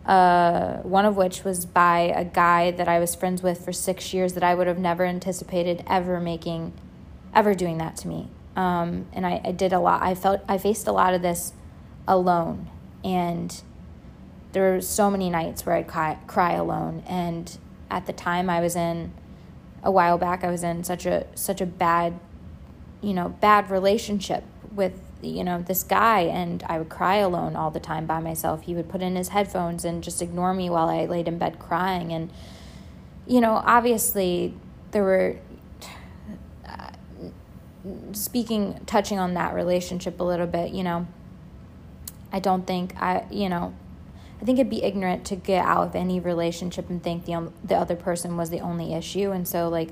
uh, 0.06 0.78
one 0.78 1.06
of 1.06 1.16
which 1.16 1.44
was 1.44 1.66
by 1.66 2.12
a 2.16 2.26
guy 2.26 2.72
that 2.72 2.88
I 2.88 3.00
was 3.00 3.14
friends 3.14 3.44
with 3.44 3.64
for 3.64 3.72
six 3.72 4.14
years 4.14 4.34
that 4.34 4.44
I 4.44 4.56
would 4.56 4.68
have 4.68 4.80
never 4.80 5.06
anticipated 5.06 5.84
ever 5.88 6.20
making, 6.20 6.74
ever 7.36 7.54
doing 7.54 7.78
that 7.78 7.98
to 7.98 8.08
me. 8.08 8.30
Um, 8.56 9.08
and 9.14 9.26
I, 9.26 9.42
I 9.44 9.52
did 9.52 9.74
a 9.74 9.80
lot. 9.80 10.02
I 10.02 10.16
felt 10.16 10.42
I 10.48 10.58
faced 10.58 10.88
a 10.88 10.92
lot 10.92 11.14
of 11.14 11.22
this 11.22 11.54
alone, 12.08 12.70
and 13.04 13.62
there 14.52 14.74
were 14.74 14.82
so 14.82 15.10
many 15.10 15.30
nights 15.30 15.66
where 15.66 15.76
I'd 15.76 15.88
cry, 15.88 16.18
cry 16.28 16.54
alone. 16.54 17.04
And 17.08 17.58
at 17.90 18.08
the 18.08 18.14
time, 18.14 18.50
I 18.50 18.60
was 18.60 18.76
in 18.76 19.14
a 19.84 19.92
while 19.92 20.18
back. 20.18 20.44
I 20.44 20.50
was 20.50 20.64
in 20.64 20.84
such 20.84 21.06
a 21.06 21.28
such 21.36 21.62
a 21.62 21.66
bad, 21.66 22.20
you 23.02 23.14
know, 23.14 23.30
bad 23.30 23.70
relationship 23.70 24.44
with 24.72 25.00
you 25.22 25.44
know, 25.44 25.62
this 25.62 25.84
guy, 25.84 26.22
and 26.22 26.64
I 26.68 26.78
would 26.78 26.90
cry 26.90 27.18
alone 27.18 27.56
all 27.56 27.72
the 27.72 27.80
time 27.80 28.06
by 28.06 28.20
myself. 28.20 28.64
He 28.64 28.74
would 28.74 28.90
put 28.90 29.02
in 29.02 29.16
his 29.16 29.30
headphones 29.30 29.86
and 29.86 30.04
just 30.04 30.22
ignore 30.22 30.54
me 30.54 30.70
while 30.70 30.90
I 30.90 31.06
laid 31.06 31.28
in 31.28 31.38
bed 31.38 31.60
crying. 31.60 32.12
And, 32.12 32.32
you 33.28 33.42
know, 33.42 33.62
obviously, 33.66 34.54
there 34.92 35.04
were, 35.04 35.38
uh, 36.68 36.92
speaking, 38.14 38.82
touching 38.86 39.20
on 39.20 39.34
that 39.36 39.54
relationship 39.54 40.20
a 40.20 40.24
little 40.24 40.48
bit, 40.48 40.72
you 40.72 40.84
know, 40.84 41.08
I 42.34 42.40
don't 42.40 42.66
think 42.66 42.96
I, 43.02 43.26
you 43.30 43.50
know, 43.50 43.74
I 44.42 44.46
think 44.46 44.58
it'd 44.58 44.70
be 44.70 44.84
ignorant 44.84 45.26
to 45.26 45.36
get 45.36 45.66
out 45.66 45.88
of 45.88 45.96
any 45.96 46.20
relationship 46.20 46.90
and 46.90 47.04
think 47.04 47.26
the 47.26 47.52
the 47.64 47.76
other 47.76 47.96
person 47.96 48.38
was 48.38 48.50
the 48.50 48.60
only 48.60 48.94
issue. 48.94 49.32
And 49.32 49.48
so, 49.48 49.68
like, 49.68 49.90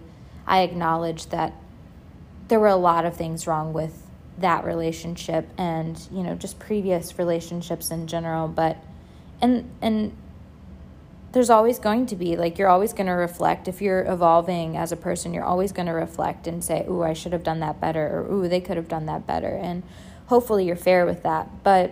I 0.47 0.61
acknowledge 0.61 1.27
that 1.27 1.53
there 2.47 2.59
were 2.59 2.67
a 2.67 2.77
lot 2.77 3.05
of 3.05 3.15
things 3.15 3.45
wrong 3.45 3.73
with 3.73 4.08
that 4.41 4.63
relationship 4.65 5.47
and 5.57 6.07
you 6.11 6.23
know 6.23 6.35
just 6.35 6.59
previous 6.59 7.17
relationships 7.17 7.91
in 7.91 8.07
general 8.07 8.47
but 8.47 8.77
and 9.41 9.69
and 9.81 10.15
there's 11.31 11.49
always 11.49 11.77
going 11.77 12.05
to 12.07 12.15
be 12.15 12.35
like 12.35 12.57
you're 12.57 12.69
always 12.69 12.91
going 12.91 13.05
to 13.05 13.13
reflect. 13.13 13.67
If 13.67 13.81
you're 13.81 14.03
evolving 14.05 14.77
as 14.77 14.91
a 14.91 14.95
person 14.95 15.33
you're 15.33 15.43
always 15.43 15.71
going 15.71 15.85
to 15.85 15.93
reflect 15.93 16.47
and 16.47 16.63
say 16.63 16.85
ooh 16.89 17.03
I 17.03 17.13
should 17.13 17.33
have 17.33 17.43
done 17.43 17.59
that 17.59 17.79
better 17.79 18.07
or 18.07 18.33
ooh 18.33 18.47
they 18.47 18.61
could 18.61 18.77
have 18.77 18.87
done 18.87 19.05
that 19.05 19.27
better 19.27 19.55
and 19.55 19.83
hopefully 20.27 20.65
you're 20.65 20.75
fair 20.75 21.05
with 21.05 21.23
that 21.23 21.63
but 21.63 21.91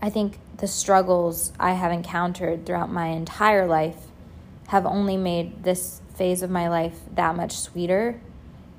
I 0.00 0.10
think 0.10 0.38
the 0.58 0.68
struggles 0.68 1.52
I 1.58 1.72
have 1.72 1.92
encountered 1.92 2.66
throughout 2.66 2.90
my 2.90 3.08
entire 3.08 3.66
life 3.66 3.96
have 4.68 4.86
only 4.86 5.16
made 5.16 5.64
this 5.64 6.00
phase 6.14 6.42
of 6.42 6.50
my 6.50 6.68
life 6.68 6.98
that 7.14 7.36
much 7.36 7.58
sweeter 7.58 8.20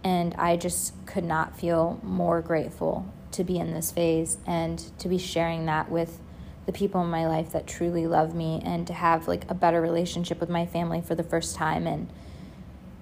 and 0.07 0.33
I 0.35 0.55
just 0.55 0.93
could 1.05 1.25
not 1.25 1.59
feel 1.59 1.99
more 2.01 2.41
grateful 2.41 3.13
to 3.31 3.43
be 3.43 3.57
in 3.57 3.73
this 3.73 3.91
phase 3.91 4.37
and 4.47 4.79
to 4.99 5.09
be 5.09 5.17
sharing 5.17 5.65
that 5.65 5.91
with 5.91 6.21
the 6.65 6.71
people 6.71 7.01
in 7.01 7.09
my 7.09 7.27
life 7.27 7.51
that 7.51 7.67
truly 7.67 8.07
love 8.07 8.33
me 8.33 8.61
and 8.63 8.87
to 8.87 8.93
have 8.93 9.27
like 9.27 9.43
a 9.51 9.53
better 9.53 9.81
relationship 9.81 10.39
with 10.39 10.47
my 10.47 10.65
family 10.65 11.01
for 11.01 11.13
the 11.13 11.23
first 11.23 11.57
time 11.57 11.85
in 11.85 12.09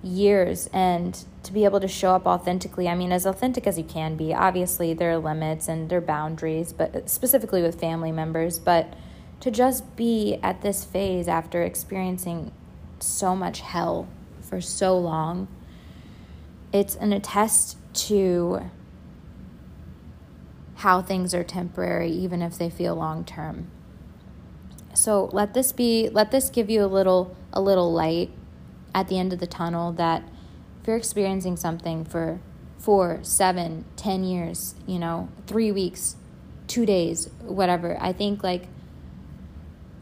years 0.02 0.68
and 0.74 1.26
to 1.44 1.54
be 1.54 1.63
able 1.63 1.80
to 1.80 1.88
show 1.88 2.15
up 2.15 2.26
authentically. 2.26 2.89
I 2.89 2.96
mean, 2.96 3.12
as 3.12 3.28
authentic 3.28 3.68
as 3.68 3.78
you 3.78 3.84
can 3.84 4.15
be. 4.15 4.34
Obviously, 4.34 4.96
there 4.96 5.12
are 5.12 5.20
limits 5.20 5.68
and 5.68 5.89
there 5.91 6.00
are 6.00 6.02
boundaries, 6.02 6.74
but 6.74 6.96
uh, 6.96 7.06
specifically 7.06 7.62
with 7.62 7.80
family 7.80 8.12
members, 8.12 8.58
but 8.58 8.96
to 9.41 9.52
just 9.52 9.96
be 9.96 10.39
at 10.41 10.63
this 10.63 10.84
phase 10.84 11.28
after 11.28 11.62
experiencing 11.62 12.52
so 13.00 13.36
much 13.36 13.60
hell 13.60 14.08
for 14.41 14.60
so 14.60 14.98
long 14.98 15.48
it's 16.75 16.95
an 16.95 17.13
attest 17.13 17.77
to 17.93 18.69
how 20.75 21.01
things 21.01 21.33
are 21.33 21.43
temporary 21.43 22.11
even 22.11 22.41
if 22.41 22.57
they 22.57 22.69
feel 22.69 22.95
long 22.95 23.23
term 23.23 23.67
so 24.93 25.29
let 25.31 25.53
this 25.53 25.71
be 25.71 26.09
let 26.09 26.31
this 26.31 26.49
give 26.49 26.69
you 26.69 26.83
a 26.83 26.88
little 26.88 27.35
a 27.53 27.61
little 27.61 27.91
light 27.91 28.29
at 28.93 29.07
the 29.07 29.17
end 29.17 29.31
of 29.31 29.39
the 29.39 29.47
tunnel 29.47 29.91
that 29.93 30.21
if 30.81 30.88
you're 30.88 30.97
experiencing 30.97 31.55
something 31.55 32.03
for 32.03 32.39
four 32.77 33.19
seven 33.21 33.85
ten 33.95 34.23
years 34.23 34.75
you 34.85 34.99
know 34.99 35.29
three 35.47 35.71
weeks 35.71 36.17
two 36.67 36.85
days 36.85 37.29
whatever 37.41 37.97
i 38.01 38.11
think 38.11 38.43
like 38.43 38.67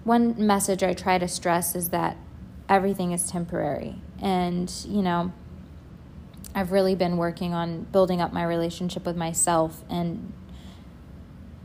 one 0.03 0.35
message 0.45 0.81
i 0.81 0.93
try 0.93 1.17
to 1.19 1.27
stress 1.27 1.75
is 1.75 1.89
that 1.89 2.17
everything 2.69 3.11
is 3.11 3.29
temporary. 3.29 3.95
And 4.21 4.71
you 4.87 5.01
know 5.01 5.31
I've 6.55 6.71
really 6.71 6.95
been 6.95 7.17
working 7.17 7.53
on 7.53 7.83
building 7.91 8.21
up 8.21 8.31
my 8.31 8.43
relationship 8.43 9.05
with 9.05 9.15
myself. 9.15 9.83
And 9.89 10.33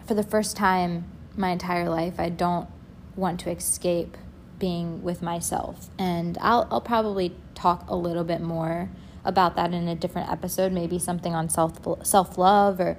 for 0.06 0.14
the 0.14 0.22
first 0.22 0.56
time 0.56 1.04
my 1.36 1.50
entire 1.50 1.88
life, 1.88 2.18
I 2.18 2.30
don't 2.30 2.68
want 3.16 3.40
to 3.40 3.50
escape 3.50 4.16
being 4.58 5.02
with 5.02 5.22
myself. 5.22 5.90
And 5.98 6.38
I'll, 6.40 6.66
I'll 6.70 6.80
probably 6.80 7.36
talk 7.54 7.88
a 7.88 7.96
little 7.96 8.24
bit 8.24 8.40
more 8.40 8.90
about 9.24 9.56
that 9.56 9.74
in 9.74 9.88
a 9.88 9.94
different 9.94 10.30
episode, 10.30 10.72
maybe 10.72 10.98
something 10.98 11.34
on 11.34 11.48
self 11.48 11.78
self 12.02 12.38
love 12.38 12.80
or 12.80 12.96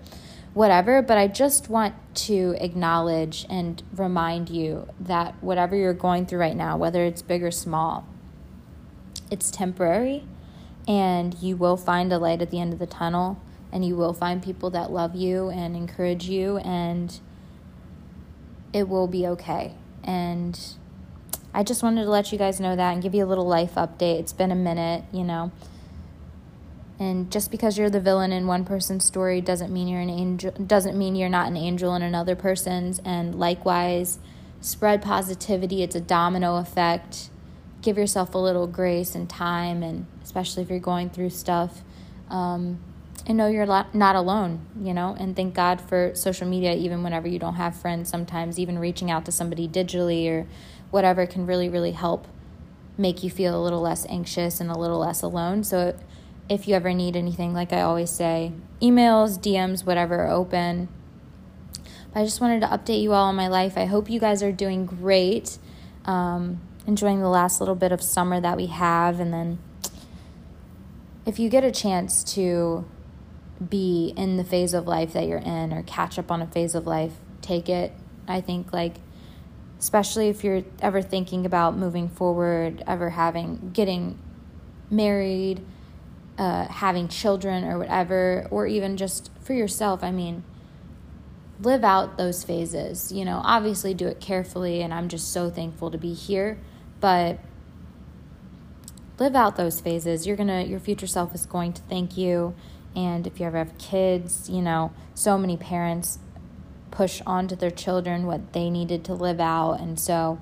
whatever. 0.53 1.01
But 1.01 1.17
I 1.17 1.27
just 1.27 1.69
want 1.69 1.95
to 2.15 2.55
acknowledge 2.59 3.45
and 3.49 3.81
remind 3.95 4.49
you 4.49 4.87
that 4.99 5.35
whatever 5.41 5.75
you're 5.75 5.93
going 5.93 6.27
through 6.27 6.39
right 6.39 6.55
now, 6.55 6.77
whether 6.77 7.03
it's 7.03 7.21
big 7.21 7.43
or 7.43 7.51
small, 7.51 8.07
it's 9.31 9.49
temporary 9.49 10.25
and 10.87 11.35
you 11.35 11.55
will 11.55 11.77
find 11.77 12.11
a 12.11 12.17
light 12.17 12.41
at 12.41 12.49
the 12.49 12.59
end 12.59 12.73
of 12.73 12.79
the 12.79 12.87
tunnel 12.87 13.41
and 13.71 13.85
you 13.85 13.95
will 13.95 14.13
find 14.13 14.41
people 14.41 14.69
that 14.71 14.91
love 14.91 15.15
you 15.15 15.49
and 15.49 15.75
encourage 15.75 16.27
you 16.27 16.57
and 16.57 17.19
it 18.73 18.87
will 18.87 19.07
be 19.07 19.25
okay. 19.27 19.75
And 20.03 20.59
i 21.51 21.63
just 21.63 21.81
wanted 21.81 22.03
to 22.03 22.09
let 22.09 22.31
you 22.31 22.37
guys 22.37 22.59
know 22.59 22.75
that 22.75 22.93
and 22.93 23.01
give 23.01 23.15
you 23.15 23.23
a 23.23 23.27
little 23.27 23.47
life 23.47 23.75
update. 23.75 24.19
It's 24.19 24.33
been 24.33 24.51
a 24.51 24.55
minute 24.55 25.03
you 25.11 25.23
know. 25.23 25.51
And 26.99 27.31
just 27.31 27.49
because 27.49 27.77
you're 27.77 27.89
the 27.89 28.01
villain 28.01 28.33
in 28.33 28.45
one 28.45 28.65
person's 28.65 29.05
story 29.05 29.39
doesn't 29.39 29.71
mean 29.71 29.87
you're 29.87 30.01
an 30.01 30.09
angel 30.09 30.51
doesn't 30.51 30.97
mean 30.97 31.15
you're 31.15 31.29
not 31.29 31.47
an 31.47 31.55
angel 31.55 31.95
in 31.95 32.01
another 32.01 32.35
person's. 32.35 32.99
And 32.99 33.35
likewise 33.35 34.19
spread 34.61 35.01
positivity. 35.01 35.81
It's 35.81 35.95
a 35.95 36.01
domino 36.01 36.57
effect 36.57 37.29
give 37.81 37.97
yourself 37.97 38.35
a 38.35 38.37
little 38.37 38.67
grace 38.67 39.15
and 39.15 39.29
time, 39.29 39.83
and 39.83 40.05
especially 40.23 40.63
if 40.63 40.69
you're 40.69 40.79
going 40.79 41.09
through 41.09 41.29
stuff. 41.29 41.81
Um, 42.29 42.79
and 43.25 43.37
know 43.37 43.47
you're 43.47 43.65
not 43.65 44.15
alone, 44.15 44.65
you 44.81 44.93
know, 44.93 45.15
and 45.19 45.35
thank 45.35 45.53
God 45.53 45.81
for 45.81 46.11
social 46.15 46.47
media, 46.47 46.73
even 46.73 47.03
whenever 47.03 47.27
you 47.27 47.37
don't 47.37 47.55
have 47.55 47.75
friends. 47.75 48.09
Sometimes, 48.09 48.57
even 48.57 48.79
reaching 48.79 49.11
out 49.11 49.25
to 49.25 49.31
somebody 49.31 49.67
digitally 49.67 50.29
or 50.29 50.47
whatever 50.89 51.25
can 51.25 51.45
really, 51.45 51.69
really 51.69 51.91
help 51.91 52.27
make 52.97 53.23
you 53.23 53.29
feel 53.29 53.59
a 53.59 53.61
little 53.61 53.81
less 53.81 54.05
anxious 54.07 54.59
and 54.59 54.71
a 54.71 54.77
little 54.77 54.99
less 54.99 55.21
alone. 55.21 55.63
So, 55.63 55.97
if 56.49 56.67
you 56.67 56.75
ever 56.75 56.93
need 56.93 57.15
anything, 57.15 57.53
like 57.53 57.71
I 57.71 57.81
always 57.81 58.09
say, 58.09 58.53
emails, 58.81 59.37
DMs, 59.37 59.85
whatever 59.85 60.27
open. 60.27 60.89
But 62.13 62.21
I 62.21 62.23
just 62.23 62.41
wanted 62.41 62.61
to 62.61 62.67
update 62.67 63.01
you 63.01 63.13
all 63.13 63.25
on 63.25 63.35
my 63.35 63.47
life. 63.47 63.77
I 63.77 63.85
hope 63.85 64.09
you 64.09 64.19
guys 64.19 64.41
are 64.41 64.51
doing 64.51 64.85
great. 64.85 65.59
Um, 66.05 66.61
enjoying 66.87 67.21
the 67.21 67.29
last 67.29 67.59
little 67.59 67.75
bit 67.75 67.91
of 67.91 68.01
summer 68.01 68.39
that 68.41 68.57
we 68.57 68.67
have. 68.67 69.19
And 69.19 69.33
then 69.33 69.59
if 71.25 71.39
you 71.39 71.49
get 71.49 71.63
a 71.63 71.71
chance 71.71 72.23
to 72.35 72.85
be 73.67 74.13
in 74.15 74.37
the 74.37 74.43
phase 74.43 74.73
of 74.73 74.87
life 74.87 75.13
that 75.13 75.27
you're 75.27 75.37
in 75.37 75.73
or 75.73 75.83
catch 75.83 76.17
up 76.17 76.31
on 76.31 76.41
a 76.41 76.47
phase 76.47 76.75
of 76.75 76.87
life, 76.87 77.13
take 77.41 77.69
it. 77.69 77.93
I 78.27 78.41
think, 78.41 78.71
like, 78.71 78.95
especially 79.79 80.29
if 80.29 80.43
you're 80.43 80.63
ever 80.81 81.01
thinking 81.01 81.45
about 81.45 81.75
moving 81.75 82.09
forward, 82.09 82.83
ever 82.85 83.11
having, 83.11 83.71
getting 83.73 84.19
married, 84.89 85.65
uh, 86.37 86.65
having 86.65 87.07
children 87.07 87.65
or 87.65 87.77
whatever, 87.77 88.47
or 88.49 88.65
even 88.67 88.97
just 88.97 89.29
for 89.41 89.53
yourself. 89.53 90.03
I 90.03 90.11
mean, 90.11 90.43
live 91.61 91.83
out 91.83 92.17
those 92.17 92.43
phases. 92.43 93.11
You 93.11 93.25
know, 93.25 93.41
obviously 93.43 93.93
do 93.93 94.07
it 94.07 94.19
carefully, 94.19 94.81
and 94.81 94.93
I'm 94.93 95.09
just 95.09 95.31
so 95.31 95.49
thankful 95.49 95.91
to 95.91 95.97
be 95.97 96.13
here 96.13 96.57
but 96.99 97.39
live 99.17 99.35
out 99.35 99.55
those 99.55 99.79
phases. 99.79 100.25
You're 100.25 100.37
to 100.37 100.63
your 100.63 100.79
future 100.79 101.07
self 101.07 101.35
is 101.35 101.45
going 101.45 101.73
to 101.73 101.81
thank 101.83 102.17
you 102.17 102.55
and 102.95 103.27
if 103.27 103.39
you 103.39 103.45
ever 103.45 103.57
have 103.57 103.77
kids, 103.77 104.49
you 104.49 104.61
know, 104.61 104.91
so 105.13 105.37
many 105.37 105.57
parents 105.57 106.19
push 106.91 107.21
onto 107.25 107.55
their 107.55 107.71
children 107.71 108.25
what 108.25 108.53
they 108.53 108.69
needed 108.69 109.03
to 109.05 109.13
live 109.13 109.39
out 109.39 109.73
and 109.73 109.99
so 109.99 110.39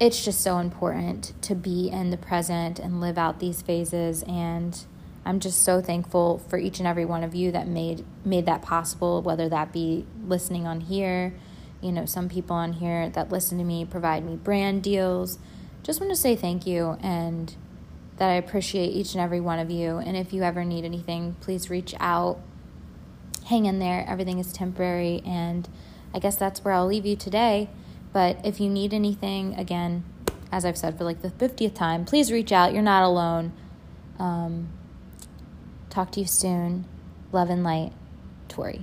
it's 0.00 0.24
just 0.24 0.40
so 0.40 0.58
important 0.58 1.32
to 1.40 1.54
be 1.54 1.88
in 1.88 2.10
the 2.10 2.16
present 2.16 2.80
and 2.80 3.00
live 3.00 3.16
out 3.16 3.38
these 3.38 3.62
phases 3.62 4.24
and 4.24 4.84
I'm 5.26 5.40
just 5.40 5.62
so 5.62 5.82
thankful 5.82 6.38
for 6.48 6.58
each 6.58 6.78
and 6.78 6.86
every 6.86 7.04
one 7.04 7.22
of 7.22 7.34
you 7.34 7.52
that 7.52 7.68
made 7.68 8.04
made 8.24 8.46
that 8.46 8.62
possible 8.62 9.20
whether 9.20 9.48
that 9.48 9.72
be 9.72 10.06
listening 10.26 10.66
on 10.66 10.80
here 10.80 11.34
you 11.80 11.92
know, 11.92 12.06
some 12.06 12.28
people 12.28 12.56
on 12.56 12.74
here 12.74 13.10
that 13.10 13.30
listen 13.30 13.58
to 13.58 13.64
me 13.64 13.84
provide 13.84 14.24
me 14.24 14.36
brand 14.36 14.82
deals. 14.82 15.38
Just 15.82 16.00
want 16.00 16.10
to 16.10 16.16
say 16.16 16.34
thank 16.34 16.66
you 16.66 16.98
and 17.00 17.54
that 18.16 18.30
I 18.30 18.34
appreciate 18.34 18.88
each 18.88 19.14
and 19.14 19.20
every 19.22 19.40
one 19.40 19.58
of 19.58 19.70
you. 19.70 19.98
And 19.98 20.16
if 20.16 20.32
you 20.32 20.42
ever 20.42 20.64
need 20.64 20.84
anything, 20.84 21.36
please 21.40 21.68
reach 21.68 21.94
out. 22.00 22.40
Hang 23.46 23.66
in 23.66 23.78
there. 23.78 24.04
Everything 24.08 24.38
is 24.38 24.52
temporary. 24.52 25.22
And 25.24 25.68
I 26.14 26.18
guess 26.18 26.36
that's 26.36 26.64
where 26.64 26.74
I'll 26.74 26.86
leave 26.86 27.06
you 27.06 27.14
today. 27.14 27.68
But 28.12 28.44
if 28.44 28.58
you 28.58 28.70
need 28.70 28.94
anything, 28.94 29.54
again, 29.54 30.04
as 30.50 30.64
I've 30.64 30.78
said 30.78 30.96
for 30.96 31.04
like 31.04 31.20
the 31.20 31.30
50th 31.30 31.74
time, 31.74 32.04
please 32.04 32.32
reach 32.32 32.50
out. 32.50 32.72
You're 32.72 32.82
not 32.82 33.04
alone. 33.04 33.52
Um, 34.18 34.70
talk 35.96 36.12
to 36.12 36.20
you 36.20 36.26
soon. 36.26 36.84
Love 37.32 37.48
and 37.48 37.64
light, 37.64 37.90
Tori. 38.48 38.82